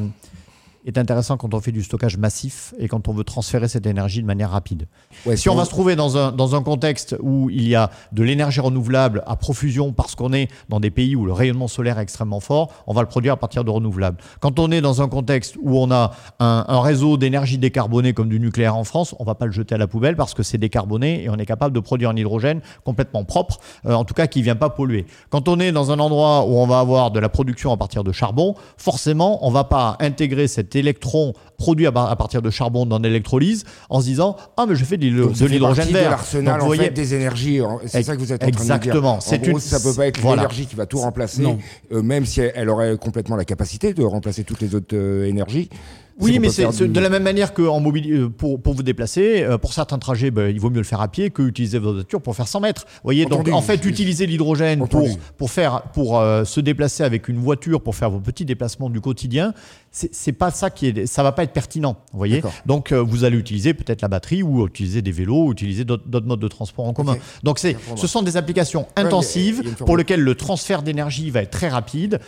est 0.84 0.98
intéressant 0.98 1.36
quand 1.36 1.54
on 1.54 1.60
fait 1.60 1.72
du 1.72 1.82
stockage 1.82 2.16
massif 2.16 2.74
et 2.78 2.88
quand 2.88 3.08
on 3.08 3.12
veut 3.12 3.24
transférer 3.24 3.68
cette 3.68 3.86
énergie 3.86 4.20
de 4.20 4.26
manière 4.26 4.50
rapide. 4.50 4.86
si 5.34 5.48
on 5.48 5.54
va 5.54 5.64
se 5.64 5.70
trouver 5.70 5.96
dans 5.96 6.16
un, 6.16 6.32
dans 6.32 6.54
un 6.54 6.62
contexte 6.62 7.16
où 7.20 7.48
il 7.50 7.66
y 7.66 7.74
a 7.74 7.90
de 8.12 8.22
l'énergie 8.22 8.60
renouvelable 8.60 9.22
à 9.26 9.36
profusion 9.36 9.92
parce 9.92 10.14
qu'on 10.14 10.32
est 10.32 10.48
dans 10.68 10.80
des 10.80 10.90
pays 10.90 11.16
où 11.16 11.24
le 11.24 11.32
rayonnement 11.32 11.68
solaire 11.68 11.98
est 11.98 12.02
extrêmement 12.02 12.40
fort, 12.40 12.72
on 12.86 12.92
va 12.92 13.02
le 13.02 13.08
produire 13.08 13.34
à 13.34 13.36
partir 13.36 13.64
de 13.64 13.70
renouvelables. 13.70 14.18
Quand 14.40 14.58
on 14.58 14.70
est 14.70 14.80
dans 14.80 15.00
un 15.00 15.08
contexte 15.08 15.56
où 15.60 15.78
on 15.78 15.90
a 15.90 16.12
un, 16.38 16.64
un 16.68 16.80
réseau 16.80 17.16
d'énergie 17.16 17.58
décarbonée 17.58 18.12
comme 18.12 18.28
du 18.28 18.38
nucléaire 18.38 18.76
en 18.76 18.84
France, 18.84 19.14
on 19.18 19.24
va 19.24 19.34
pas 19.34 19.46
le 19.46 19.52
jeter 19.52 19.74
à 19.74 19.78
la 19.78 19.86
poubelle 19.86 20.16
parce 20.16 20.34
que 20.34 20.42
c'est 20.42 20.58
décarboné 20.58 21.24
et 21.24 21.30
on 21.30 21.36
est 21.36 21.46
capable 21.46 21.74
de 21.74 21.80
produire 21.80 22.10
un 22.10 22.16
hydrogène 22.16 22.60
complètement 22.84 23.24
propre, 23.24 23.58
euh, 23.86 23.94
en 23.94 24.04
tout 24.04 24.14
cas 24.14 24.26
qui 24.26 24.40
ne 24.40 24.44
vient 24.44 24.56
pas 24.56 24.70
polluer. 24.70 25.06
Quand 25.30 25.48
on 25.48 25.58
est 25.60 25.72
dans 25.72 25.90
un 25.92 25.98
endroit 25.98 26.44
où 26.46 26.56
on 26.56 26.66
va 26.66 26.80
avoir 26.80 27.10
de 27.10 27.20
la 27.20 27.28
production 27.28 27.72
à 27.72 27.76
partir 27.76 28.04
de 28.04 28.12
charbon, 28.12 28.54
forcément, 28.76 29.46
on 29.46 29.50
va 29.50 29.64
pas 29.64 29.96
intégrer 30.00 30.46
cette 30.48 30.73
cet 30.74 30.80
électron 30.80 31.34
produit 31.56 31.86
à, 31.86 31.92
partir 31.92 32.42
de 32.42 32.50
charbon 32.50 32.84
dans 32.84 32.98
l'électrolyse 32.98 33.64
en 33.88 34.00
se 34.00 34.06
disant 34.06 34.36
ah 34.56 34.66
mais 34.68 34.74
je 34.74 34.84
fais 34.84 34.96
de 34.96 35.06
l'hydrogène 35.06 35.88
vert. 35.88 36.10
l'arsenal 36.10 36.60
en 36.60 36.70
fait 36.70 36.90
des 36.90 37.14
énergies. 37.14 37.60
C'est 37.86 38.02
ça 38.02 38.14
que 38.14 38.20
vous 38.20 38.32
êtes 38.32 38.42
en 38.42 38.50
train 38.50 38.50
de 38.50 38.64
dire. 38.64 38.74
Exactement. 38.74 39.20
Ça 39.20 39.80
peut 39.80 39.94
pas 39.94 40.06
être 40.06 40.20
l'énergie 40.22 40.66
qui 40.66 40.74
va 40.74 40.86
tout 40.86 40.98
remplacer, 40.98 41.44
euh, 41.92 42.02
même 42.02 42.26
si 42.26 42.40
elle, 42.40 42.68
aurait 42.68 42.96
complètement 42.98 43.36
la 43.36 43.44
capacité 43.44 43.94
de 43.94 44.02
remplacer 44.02 44.44
toutes 44.44 44.60
les 44.60 44.74
autres 44.74 44.94
euh, 44.96 45.26
énergies. 45.26 45.68
Oui, 46.20 46.38
mais 46.38 46.48
c'est 46.50 46.66
de 46.80 47.00
la 47.00 47.08
même 47.08 47.22
manière 47.22 47.52
que 47.52 47.62
en 47.62 47.82
euh, 47.84 48.28
pour, 48.28 48.60
pour 48.60 48.74
vous 48.74 48.82
déplacer, 48.82 49.42
euh, 49.42 49.58
pour 49.58 49.72
certains 49.72 49.98
trajets, 49.98 50.30
ben, 50.30 50.48
il 50.48 50.60
vaut 50.60 50.70
mieux 50.70 50.78
le 50.78 50.84
faire 50.84 51.00
à 51.00 51.08
pied 51.08 51.30
que 51.30 51.42
utiliser 51.42 51.78
votre 51.78 51.96
voiture 51.96 52.20
pour 52.20 52.36
faire 52.36 52.48
100 52.48 52.60
mètres. 52.60 52.84
Vous 52.86 53.00
voyez, 53.04 53.26
donc 53.26 53.48
en 53.48 53.62
fait, 53.62 53.84
utiliser 53.84 54.26
l'hydrogène 54.26 54.86
pour, 54.86 55.08
pour, 55.36 55.50
faire, 55.50 55.82
pour 55.92 56.18
euh, 56.18 56.44
se 56.44 56.60
déplacer 56.60 57.02
avec 57.02 57.28
une 57.28 57.38
voiture, 57.38 57.80
pour 57.80 57.96
faire 57.96 58.10
vos 58.10 58.20
petits 58.20 58.44
déplacements 58.44 58.90
du 58.90 59.00
quotidien, 59.00 59.54
c'est 59.90 60.32
pas 60.32 60.50
ça 60.50 60.70
qui 60.70 60.88
est, 60.88 61.06
ça 61.06 61.22
va 61.22 61.30
pas 61.30 61.44
être 61.44 61.52
pertinent. 61.52 61.96
Vous 62.12 62.18
voyez, 62.18 62.42
donc 62.66 62.92
vous 62.92 63.22
allez 63.22 63.36
utiliser 63.36 63.74
peut-être 63.74 64.02
la 64.02 64.08
batterie 64.08 64.42
ou 64.42 64.66
utiliser 64.66 65.02
des 65.02 65.12
vélos, 65.12 65.46
ou 65.46 65.52
utiliser 65.52 65.84
d'autres 65.84 66.26
modes 66.26 66.40
de 66.40 66.48
transport 66.48 66.86
en 66.86 66.92
commun. 66.92 67.16
Donc 67.44 67.60
c'est, 67.60 67.76
ce 67.94 68.06
sont 68.08 68.22
des 68.22 68.36
applications 68.36 68.86
intensives 68.96 69.74
pour 69.76 69.96
lesquelles 69.96 70.20
le 70.20 70.34
transfert 70.34 70.82
d'énergie 70.82 71.30
va 71.30 71.42
être 71.42 71.50
très 71.50 71.68
rapide, 71.68 72.18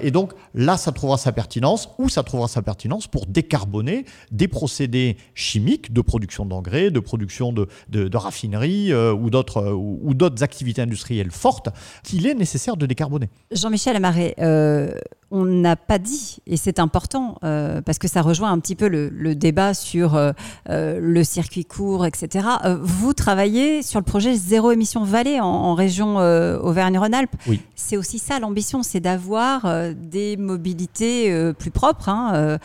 et 0.00 0.10
donc 0.10 0.32
là, 0.54 0.76
ça 0.76 0.92
trouvera 0.92 1.16
sa 1.16 1.32
pertinence 1.32 1.88
ou 1.98 2.10
ça 2.10 2.22
trouvera 2.22 2.48
sa 2.48 2.60
pertinence 2.60 3.06
pour 3.06 3.25
décarboner 3.26 4.04
des 4.30 4.48
procédés 4.48 5.16
chimiques 5.34 5.92
de 5.92 6.00
production 6.00 6.46
d'engrais, 6.46 6.90
de 6.90 7.00
production 7.00 7.52
de, 7.52 7.68
de, 7.88 8.16
raffinerie 8.16 8.92
euh, 8.92 9.12
ou 9.12 9.30
d'autres 9.30 9.58
euh, 9.58 9.72
ou, 9.72 10.14
d'autres 10.14 10.42
activités 10.42 10.82
industrielles 10.82 11.30
fortes 11.30 11.68
qu'il 12.02 12.26
est 12.26 12.34
nécessaire 12.34 12.76
de 12.76 12.86
décarboner. 12.86 13.28
Jean-Michel 13.52 13.96
Amaré, 13.96 14.34
euh, 14.38 14.92
on 15.30 15.44
n'a 15.44 15.74
pas 15.74 15.98
dit, 15.98 16.36
et 16.46 16.56
c'est 16.56 16.78
important, 16.78 17.38
euh, 17.42 17.82
parce 17.82 17.98
que 17.98 18.06
ça 18.06 18.22
rejoint 18.22 18.52
un 18.52 18.60
petit 18.60 18.76
peu 18.76 18.86
le, 18.86 19.34
débat 19.34 19.74
sur 19.74 20.14
euh, 20.14 20.30
euh, 20.70 21.00
le 21.02 21.24
circuit 21.24 21.64
court, 21.64 22.06
etc. 22.06 22.46
vous 22.80 23.12
travaillez 23.12 23.82
sur 23.82 23.98
le 23.98 24.04
projet 24.04 24.34
Zéro 24.34 24.70
Émission 24.70 25.02
Vallée 25.02 25.40
en, 25.40 25.74
région 25.74 26.16
Auvergne-Rhône-Alpes. 26.16 27.34
Oui. 27.48 27.60
C'est 27.74 27.96
aussi 27.96 28.18
ça 28.18 28.38
l'ambition, 28.38 28.82
c'est 28.82 29.00
d'avoir 29.00 29.66
des 29.94 30.36
mobilités 30.36 31.52
plus 31.58 31.70
propres. 31.70 32.08
Hein. 32.08 32.58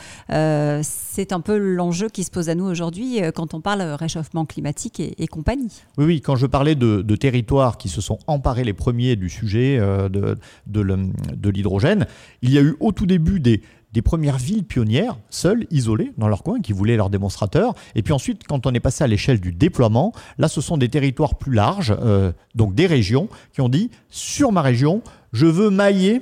c'est 0.84 1.34
un 1.34 1.42
peu 1.42 1.58
l'enjeu 1.58 2.10
qui 2.10 2.24
se 2.24 2.32
pose 2.32 2.48
à 2.50 2.56
nous 2.56 2.66
aujourd'hui 2.66 3.20
quand 3.36 3.54
on 3.54 3.62
parle 3.62 3.82
réchauffement 3.82 4.46
climatique 4.46 5.00
et, 5.00 5.28
compagnie. 5.28 5.82
Oui, 5.98 6.06
oui, 6.06 6.22
quand 6.22 6.36
je 6.36 6.46
parlais 6.46 6.76
de, 6.76 7.16
territoires 7.16 7.78
qui 7.78 7.90
se 7.90 8.02
sont 8.02 8.20
emparés 8.28 8.64
les 8.64 8.74
premiers 8.74 9.16
du 9.16 9.30
sujet 9.30 9.78
de, 9.80 10.38
de 10.68 11.50
l'hydrogène, 11.50 12.06
il 12.42 12.51
y 12.52 12.58
a 12.58 12.62
eu 12.62 12.76
au 12.80 12.92
tout 12.92 13.06
début 13.06 13.40
des, 13.40 13.62
des 13.94 14.02
premières 14.02 14.38
villes 14.38 14.64
pionnières, 14.64 15.18
seules, 15.30 15.68
isolées, 15.70 16.14
dans 16.18 16.28
leur 16.28 16.44
coin, 16.44 16.62
qui 16.62 16.74
voulaient 16.74 16.96
leurs 16.96 17.10
démonstrateurs. 17.10 17.74
Et 17.96 18.04
puis 18.04 18.14
ensuite, 18.14 18.44
quand 18.48 18.66
on 18.66 18.74
est 18.74 18.80
passé 18.80 19.04
à 19.04 19.08
l'échelle 19.08 19.40
du 19.40 19.52
déploiement, 19.52 20.14
là, 20.38 20.48
ce 20.48 20.62
sont 20.62 20.78
des 20.78 20.90
territoires 20.90 21.36
plus 21.36 21.54
larges, 21.54 21.96
euh, 22.02 22.32
donc 22.56 22.74
des 22.74 22.88
régions, 22.88 23.28
qui 23.54 23.62
ont 23.62 23.70
dit, 23.70 23.92
sur 24.10 24.52
ma 24.52 24.62
région, 24.62 25.02
je 25.34 25.46
veux 25.46 25.70
mailler 25.70 26.22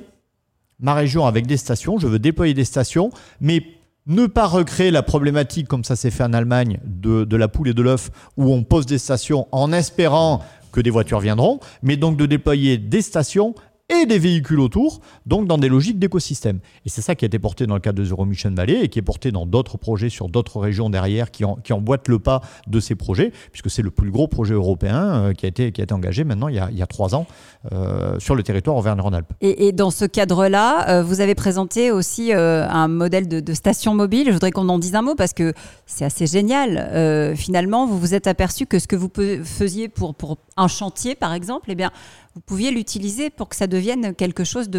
ma 0.80 0.94
région 0.94 1.26
avec 1.26 1.46
des 1.46 1.56
stations, 1.56 1.98
je 1.98 2.06
veux 2.06 2.18
déployer 2.18 2.54
des 2.54 2.64
stations, 2.64 3.10
mais 3.40 3.62
ne 4.06 4.26
pas 4.26 4.46
recréer 4.46 4.90
la 4.90 5.02
problématique, 5.02 5.68
comme 5.68 5.84
ça 5.84 5.94
s'est 5.94 6.10
fait 6.10 6.24
en 6.24 6.32
Allemagne, 6.32 6.78
de, 6.84 7.24
de 7.24 7.36
la 7.36 7.48
poule 7.48 7.68
et 7.68 7.74
de 7.74 7.82
l'œuf, 7.82 8.10
où 8.36 8.52
on 8.52 8.64
pose 8.64 8.86
des 8.86 8.98
stations 8.98 9.46
en 9.52 9.72
espérant 9.72 10.42
que 10.72 10.80
des 10.80 10.90
voitures 10.90 11.20
viendront, 11.20 11.60
mais 11.82 11.96
donc 11.96 12.16
de 12.16 12.26
déployer 12.26 12.78
des 12.78 13.02
stations 13.02 13.54
et 13.90 14.06
des 14.06 14.18
véhicules 14.18 14.60
autour, 14.60 15.00
donc 15.26 15.46
dans 15.46 15.58
des 15.58 15.68
logiques 15.68 15.98
d'écosystème. 15.98 16.60
Et 16.86 16.88
c'est 16.88 17.02
ça 17.02 17.14
qui 17.14 17.24
a 17.24 17.26
été 17.26 17.38
porté 17.38 17.66
dans 17.66 17.74
le 17.74 17.80
cadre 17.80 17.98
de 17.98 18.04
Zero 18.04 18.24
Mission 18.24 18.52
Valley 18.54 18.84
et 18.84 18.88
qui 18.88 18.98
est 18.98 19.02
porté 19.02 19.32
dans 19.32 19.46
d'autres 19.46 19.78
projets 19.78 20.08
sur 20.08 20.28
d'autres 20.28 20.60
régions 20.60 20.90
derrière 20.90 21.30
qui, 21.30 21.44
qui, 21.64 21.72
emboîtent 21.72 22.08
le 22.08 22.18
pas 22.18 22.40
de 22.66 22.80
ces 22.80 22.94
projets, 22.94 23.32
puisque 23.52 23.70
c'est 23.70 23.82
le 23.82 23.90
plus 23.90 24.10
gros 24.10 24.28
projet 24.28 24.54
européen 24.54 25.24
euh, 25.24 25.32
qui, 25.32 25.46
a 25.46 25.48
été, 25.48 25.92
engagé 25.92 26.24
maintenant 26.24 26.48
il 26.48 26.54
y 26.54 26.82
a, 26.82 26.86
trois 26.86 27.14
ans 27.14 27.26
euh, 27.72 28.18
sur 28.18 28.34
le 28.34 28.42
territoire 28.42 28.76
Auvergne-Rhône-Alpes. 28.76 29.32
Et, 29.40 29.72
dans 29.72 29.90
ce 29.90 30.04
cadre-là, 30.04 30.88
euh, 30.88 31.02
vous 31.02 31.20
avez 31.20 31.34
présenté 31.34 31.90
aussi 31.90 32.32
un 32.32 32.88
modèle 32.88 33.28
de, 33.28 33.40
de, 33.40 33.54
station 33.54 33.94
mobile. 33.94 34.26
Je 34.26 34.32
voudrais 34.32 34.50
qu'on 34.50 34.68
en 34.68 34.78
dise 34.78 34.94
un 34.94 35.02
mot 35.02 35.14
parce 35.14 35.32
que 35.32 35.52
c'est 35.86 36.04
assez 36.04 36.26
génial. 36.26 37.34
finalement, 37.36 37.86
vous 37.86 37.98
vous 37.98 38.14
êtes 38.14 38.26
aperçu 38.26 38.66
que 38.66 38.78
ce 38.78 38.86
que 38.86 38.96
vous 38.96 39.10
faisiez 39.44 39.88
pour, 39.88 40.14
pour 40.14 40.38
un 40.56 40.68
chantier, 40.68 41.14
par 41.14 41.32
exemple, 41.32 41.70
eh 41.70 41.74
bien, 41.74 41.90
vous 42.34 42.40
pouviez 42.40 42.70
l'utiliser 42.70 43.30
pour 43.30 43.48
que 43.48 43.56
ça 43.56 43.66
devienne 43.66 44.14
quelque 44.14 44.44
chose 44.44 44.70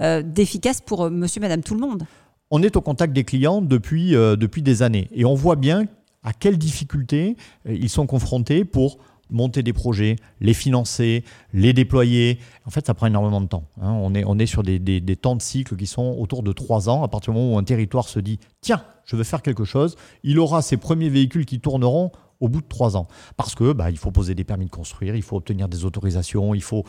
euh, 0.00 0.22
d'efficace 0.22 0.80
pour 0.80 1.04
euh, 1.04 1.10
monsieur, 1.10 1.40
madame, 1.40 1.62
tout 1.62 1.74
le 1.74 1.80
monde. 1.80 2.04
On 2.50 2.62
est 2.62 2.76
au 2.76 2.80
contact 2.80 3.12
des 3.12 3.24
clients 3.24 3.62
depuis, 3.62 4.14
euh, 4.14 4.36
des 4.36 4.82
années 4.82 5.08
et 5.12 5.24
on 5.24 5.34
voit 5.34 5.56
bien 5.56 5.86
à 6.22 6.32
quelles 6.32 6.58
difficultés 6.58 7.36
ils 7.66 7.88
sont 7.88 8.06
confrontés 8.06 8.64
pour 8.64 8.98
monter 9.30 9.62
des 9.62 9.72
projets, 9.72 10.16
les 10.40 10.54
financer, 10.54 11.24
les 11.52 11.72
déployer. 11.72 12.38
En 12.66 12.70
fait, 12.70 12.86
ça 12.86 12.94
prend 12.94 13.06
énormément 13.06 13.40
de 13.40 13.46
temps. 13.46 13.64
Hein. 13.80 13.90
On, 13.90 14.38
est, 14.38 14.46
sur 14.46 14.62
des, 14.62 14.78
des, 14.78 15.00
des, 15.00 15.16
temps 15.16 15.34
de 15.34 15.42
cycle 15.42 15.74
qui 15.74 15.86
sont 15.86 16.16
autour 16.18 16.42
de 16.42 16.52
trois 16.52 16.88
ans. 16.88 17.02
À 17.02 17.08
partir 17.08 17.32
du 17.32 17.38
moment 17.38 17.54
où 17.54 17.58
un 17.58 17.64
territoire 17.64 18.08
se 18.08 18.20
dit, 18.20 18.38
tiens, 18.60 18.84
je 19.04 19.16
veux 19.16 19.24
faire 19.24 19.42
quelque 19.42 19.64
chose, 19.64 19.96
il 20.22 20.38
aura 20.38 20.62
ses 20.62 20.76
premiers 20.76 21.08
véhicules 21.08 21.46
qui 21.46 21.58
tourneront 21.58 22.12
au 22.42 22.48
bout 22.48 22.60
de 22.60 22.66
trois 22.68 22.96
ans. 22.96 23.06
Parce 23.36 23.54
que 23.54 23.72
bah, 23.72 23.90
il 23.90 23.96
faut 23.96 24.10
poser 24.10 24.34
des 24.34 24.44
permis 24.44 24.66
de 24.66 24.70
construire, 24.70 25.14
il 25.14 25.22
faut 25.22 25.36
obtenir 25.36 25.68
des 25.68 25.84
autorisations, 25.84 26.54
il 26.54 26.62
faut, 26.62 26.84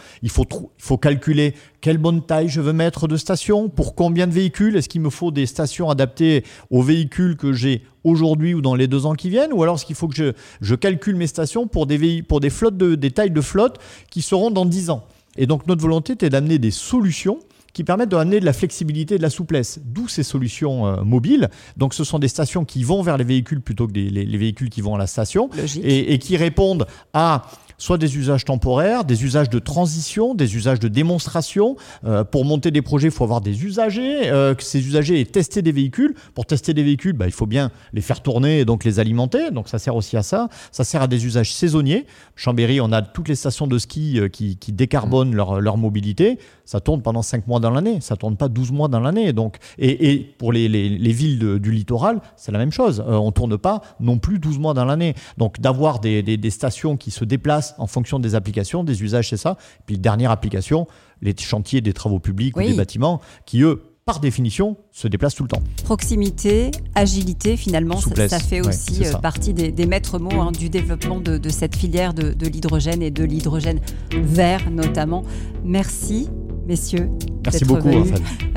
calculer 0.98 1.54
quelle 1.80 2.00
bonne 2.00 2.26
taille 2.26 2.50
je 2.50 2.60
veux 2.60 2.74
mettre 2.74 3.08
de 3.08 3.16
stations, 3.16 3.70
pour 3.70 3.96
combien 3.96 4.26
de 4.26 4.34
véhicules, 4.34 4.76
est-ce 4.76 4.90
qu'il 4.90 5.02
me 5.02 5.12
faut 5.12 5.32
des 5.32 5.46
stations 5.46 5.90
adaptées 5.90 6.44
aux 6.72 6.82
véhicules 6.82 7.38
que 7.38 7.54
j'ai 7.54 7.84
aujourd'hui 8.04 8.54
ou 8.54 8.62
dans 8.62 8.76
les 8.76 8.88
deux 8.88 9.06
ans 9.06 9.14
qui 9.14 9.30
viennent, 9.30 9.54
ou 9.54 9.62
alors 9.62 9.76
est-ce 9.76 9.86
qu'il 9.86 9.96
faut 9.96 10.08
que 10.08 10.34
je, 10.60 10.76
calcule 10.76 11.16
mes 11.16 11.28
stations 11.28 11.68
pour 11.68 11.86
des, 11.86 12.24
flottes 12.50 12.78
de, 12.78 12.96
des 12.96 13.12
tailles 13.12 13.32
de 13.32 13.42
flotte 13.42 13.78
qui 14.10 14.24
seront 14.24 14.50
dans 14.50 14.66
dix 14.66 14.90
ans. 14.90 15.06
Et 15.38 15.46
donc 15.46 15.68
notre 15.68 15.82
volonté 15.82 16.14
était 16.14 16.30
d'amener 16.30 16.58
des 16.58 16.72
solutions 16.72 17.38
qui 17.74 17.84
permettent 17.84 18.10
d'amener 18.10 18.40
de 18.40 18.46
la 18.46 18.54
flexibilité 18.54 19.16
et 19.16 19.18
de 19.18 19.24
la 19.24 19.30
souplesse. 19.30 19.80
D'où 19.84 20.08
ces 20.08 20.24
solutions 20.24 20.88
euh, 20.88 21.04
mobiles. 21.04 21.50
Donc 21.76 21.94
ce 21.94 22.04
sont 22.04 22.20
des 22.20 22.28
stations 22.28 22.66
qui 22.66 22.84
vont 22.84 23.02
vers 23.02 23.18
les 23.18 23.24
véhicules 23.24 23.62
plutôt 23.62 23.88
que 23.88 23.94
les, 23.94 24.38
véhicules 24.38 24.70
qui 24.70 24.82
vont 24.82 24.96
à 24.96 24.98
la 24.98 25.08
station 25.08 25.50
et, 25.82 26.14
et, 26.14 26.20
qui 26.20 26.38
répondent 26.38 26.86
à 27.14 27.44
soit 27.84 27.98
des 27.98 28.16
usages 28.16 28.46
temporaires, 28.46 29.04
des 29.04 29.26
usages 29.26 29.50
de 29.50 29.60
transition, 29.60 30.36
des 30.36 30.56
usages 30.56 30.80
de 30.80 30.88
démonstration. 30.88 31.76
Euh, 32.06 32.24
pour 32.24 32.46
monter 32.46 32.72
des 32.72 32.82
projets, 32.82 33.10
il 33.10 33.14
faut 33.14 33.26
avoir 33.26 33.42
des 33.42 33.66
usagers, 33.66 34.32
euh, 34.32 34.56
que 34.56 34.64
ces 34.64 34.88
usagers 34.88 35.20
aient 35.20 35.26
testé 35.26 35.62
des 35.62 35.74
véhicules. 35.74 36.16
Pour 36.34 36.46
tester 36.46 36.74
des 36.74 36.82
véhicules, 36.82 37.12
bah, 37.12 37.26
il 37.26 37.34
faut 37.34 37.46
bien 37.46 37.72
les 37.92 38.00
faire 38.00 38.22
tourner 38.22 38.62
et 38.62 38.66
donc 38.66 38.86
les 38.86 39.02
alimenter. 39.02 39.52
Donc 39.52 39.68
ça 39.68 39.80
sert 39.80 39.98
aussi 39.98 40.16
à 40.16 40.24
ça. 40.24 40.48
Ça 40.72 40.86
sert 40.86 41.02
à 41.02 41.08
des 41.08 41.26
usages 41.26 41.54
saisonniers. 41.54 42.06
Chambéry, 42.38 42.80
on 42.80 42.94
a 42.94 43.02
toutes 43.02 43.28
les 43.28 43.36
stations 43.36 43.68
de 43.68 43.78
ski 43.78 44.18
euh, 44.18 44.30
qui, 44.30 44.56
décarbonent 44.70 45.36
leur, 45.36 45.60
leur, 45.60 45.76
mobilité. 45.76 46.40
Ça 46.64 46.80
tourne 46.80 47.02
pendant 47.02 47.22
5 47.22 47.48
mois 47.48 47.60
dans 47.60 47.72
l'année. 47.72 48.00
Ça 48.00 48.16
tourne 48.16 48.38
pas 48.38 48.48
12 48.48 48.72
mois 48.72 48.88
dans 48.88 49.02
l'année. 49.02 49.34
Donc, 49.34 49.58
et, 49.78 50.14
et, 50.14 50.20
pour 50.20 50.54
les, 50.54 50.70
les, 50.70 50.88
les 50.88 51.12
villes 51.12 51.60
du 51.60 51.72
littoral, 51.72 52.22
c'est 52.38 52.54
la 52.54 52.60
même 52.60 52.72
chose. 52.72 53.04
on 53.06 53.34
tourne 53.34 53.58
pas 53.58 53.82
non 54.00 54.20
plus 54.20 54.40
12 54.40 54.58
mois 54.58 54.74
dans 54.74 54.86
l'année. 54.86 55.16
Donc 55.38 55.60
d'avoir 55.60 56.00
des, 56.00 56.24
des, 56.24 56.38
des 56.38 56.50
stations 56.50 56.96
qui 56.96 57.12
se 57.12 57.26
déplacent 57.26 57.73
en 57.78 57.88
fonction 57.88 58.20
des 58.20 58.36
applications, 58.36 58.84
des 58.84 59.04
usages, 59.04 59.30
c'est 59.30 59.38
ça. 59.38 59.58
Et 59.80 59.84
puis, 59.86 59.98
dernière 59.98 60.32
application, 60.32 60.88
les 61.22 61.36
chantiers 61.38 61.82
des 61.82 61.94
travaux 61.94 62.20
publics 62.20 62.56
ou 62.58 62.62
des 62.62 62.74
bâtiments 62.74 63.22
qui, 63.46 63.62
eux, 63.62 63.82
par 64.06 64.20
définition, 64.20 64.76
se 64.92 65.08
déplacent 65.08 65.36
tout 65.36 65.44
le 65.44 65.50
temps. 65.50 65.62
Proximité, 65.86 66.72
agilité, 66.94 67.56
finalement, 67.56 68.00
ça, 68.00 68.40
fait 68.40 68.60
aussi 68.60 69.06
euh, 69.06 69.14
partie 69.14 69.54
des, 69.54 69.86
maîtres 69.86 70.20
mots 70.20 70.42
hein, 70.42 70.52
du 70.52 70.70
développement 70.70 71.22
de, 71.22 71.50
cette 71.50 71.76
filière 71.76 72.14
de, 72.14 72.36
l'hydrogène 72.46 73.02
et 73.02 73.12
de 73.12 73.24
l'hydrogène 73.24 73.80
vert 74.12 74.70
notamment. 74.70 75.24
Merci, 75.64 76.30
messieurs. 76.68 77.10
Merci 77.46 77.66
beaucoup, 77.66 77.90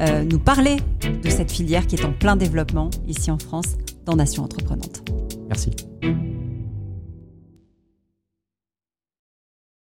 euh, 0.01 0.25
nous 0.25 0.39
parler 0.39 0.77
de 1.23 1.31
cette 1.31 1.53
filière 1.53 1.87
qui 1.87 1.97
est 1.97 2.05
en 2.05 2.13
plein 2.13 2.37
développement 2.37 2.91
ici 3.07 3.31
en 3.31 3.39
France 3.39 3.77
dans 4.05 4.17
Nation 4.17 4.45
Entreprenante. 4.45 5.03
Merci. 5.49 5.71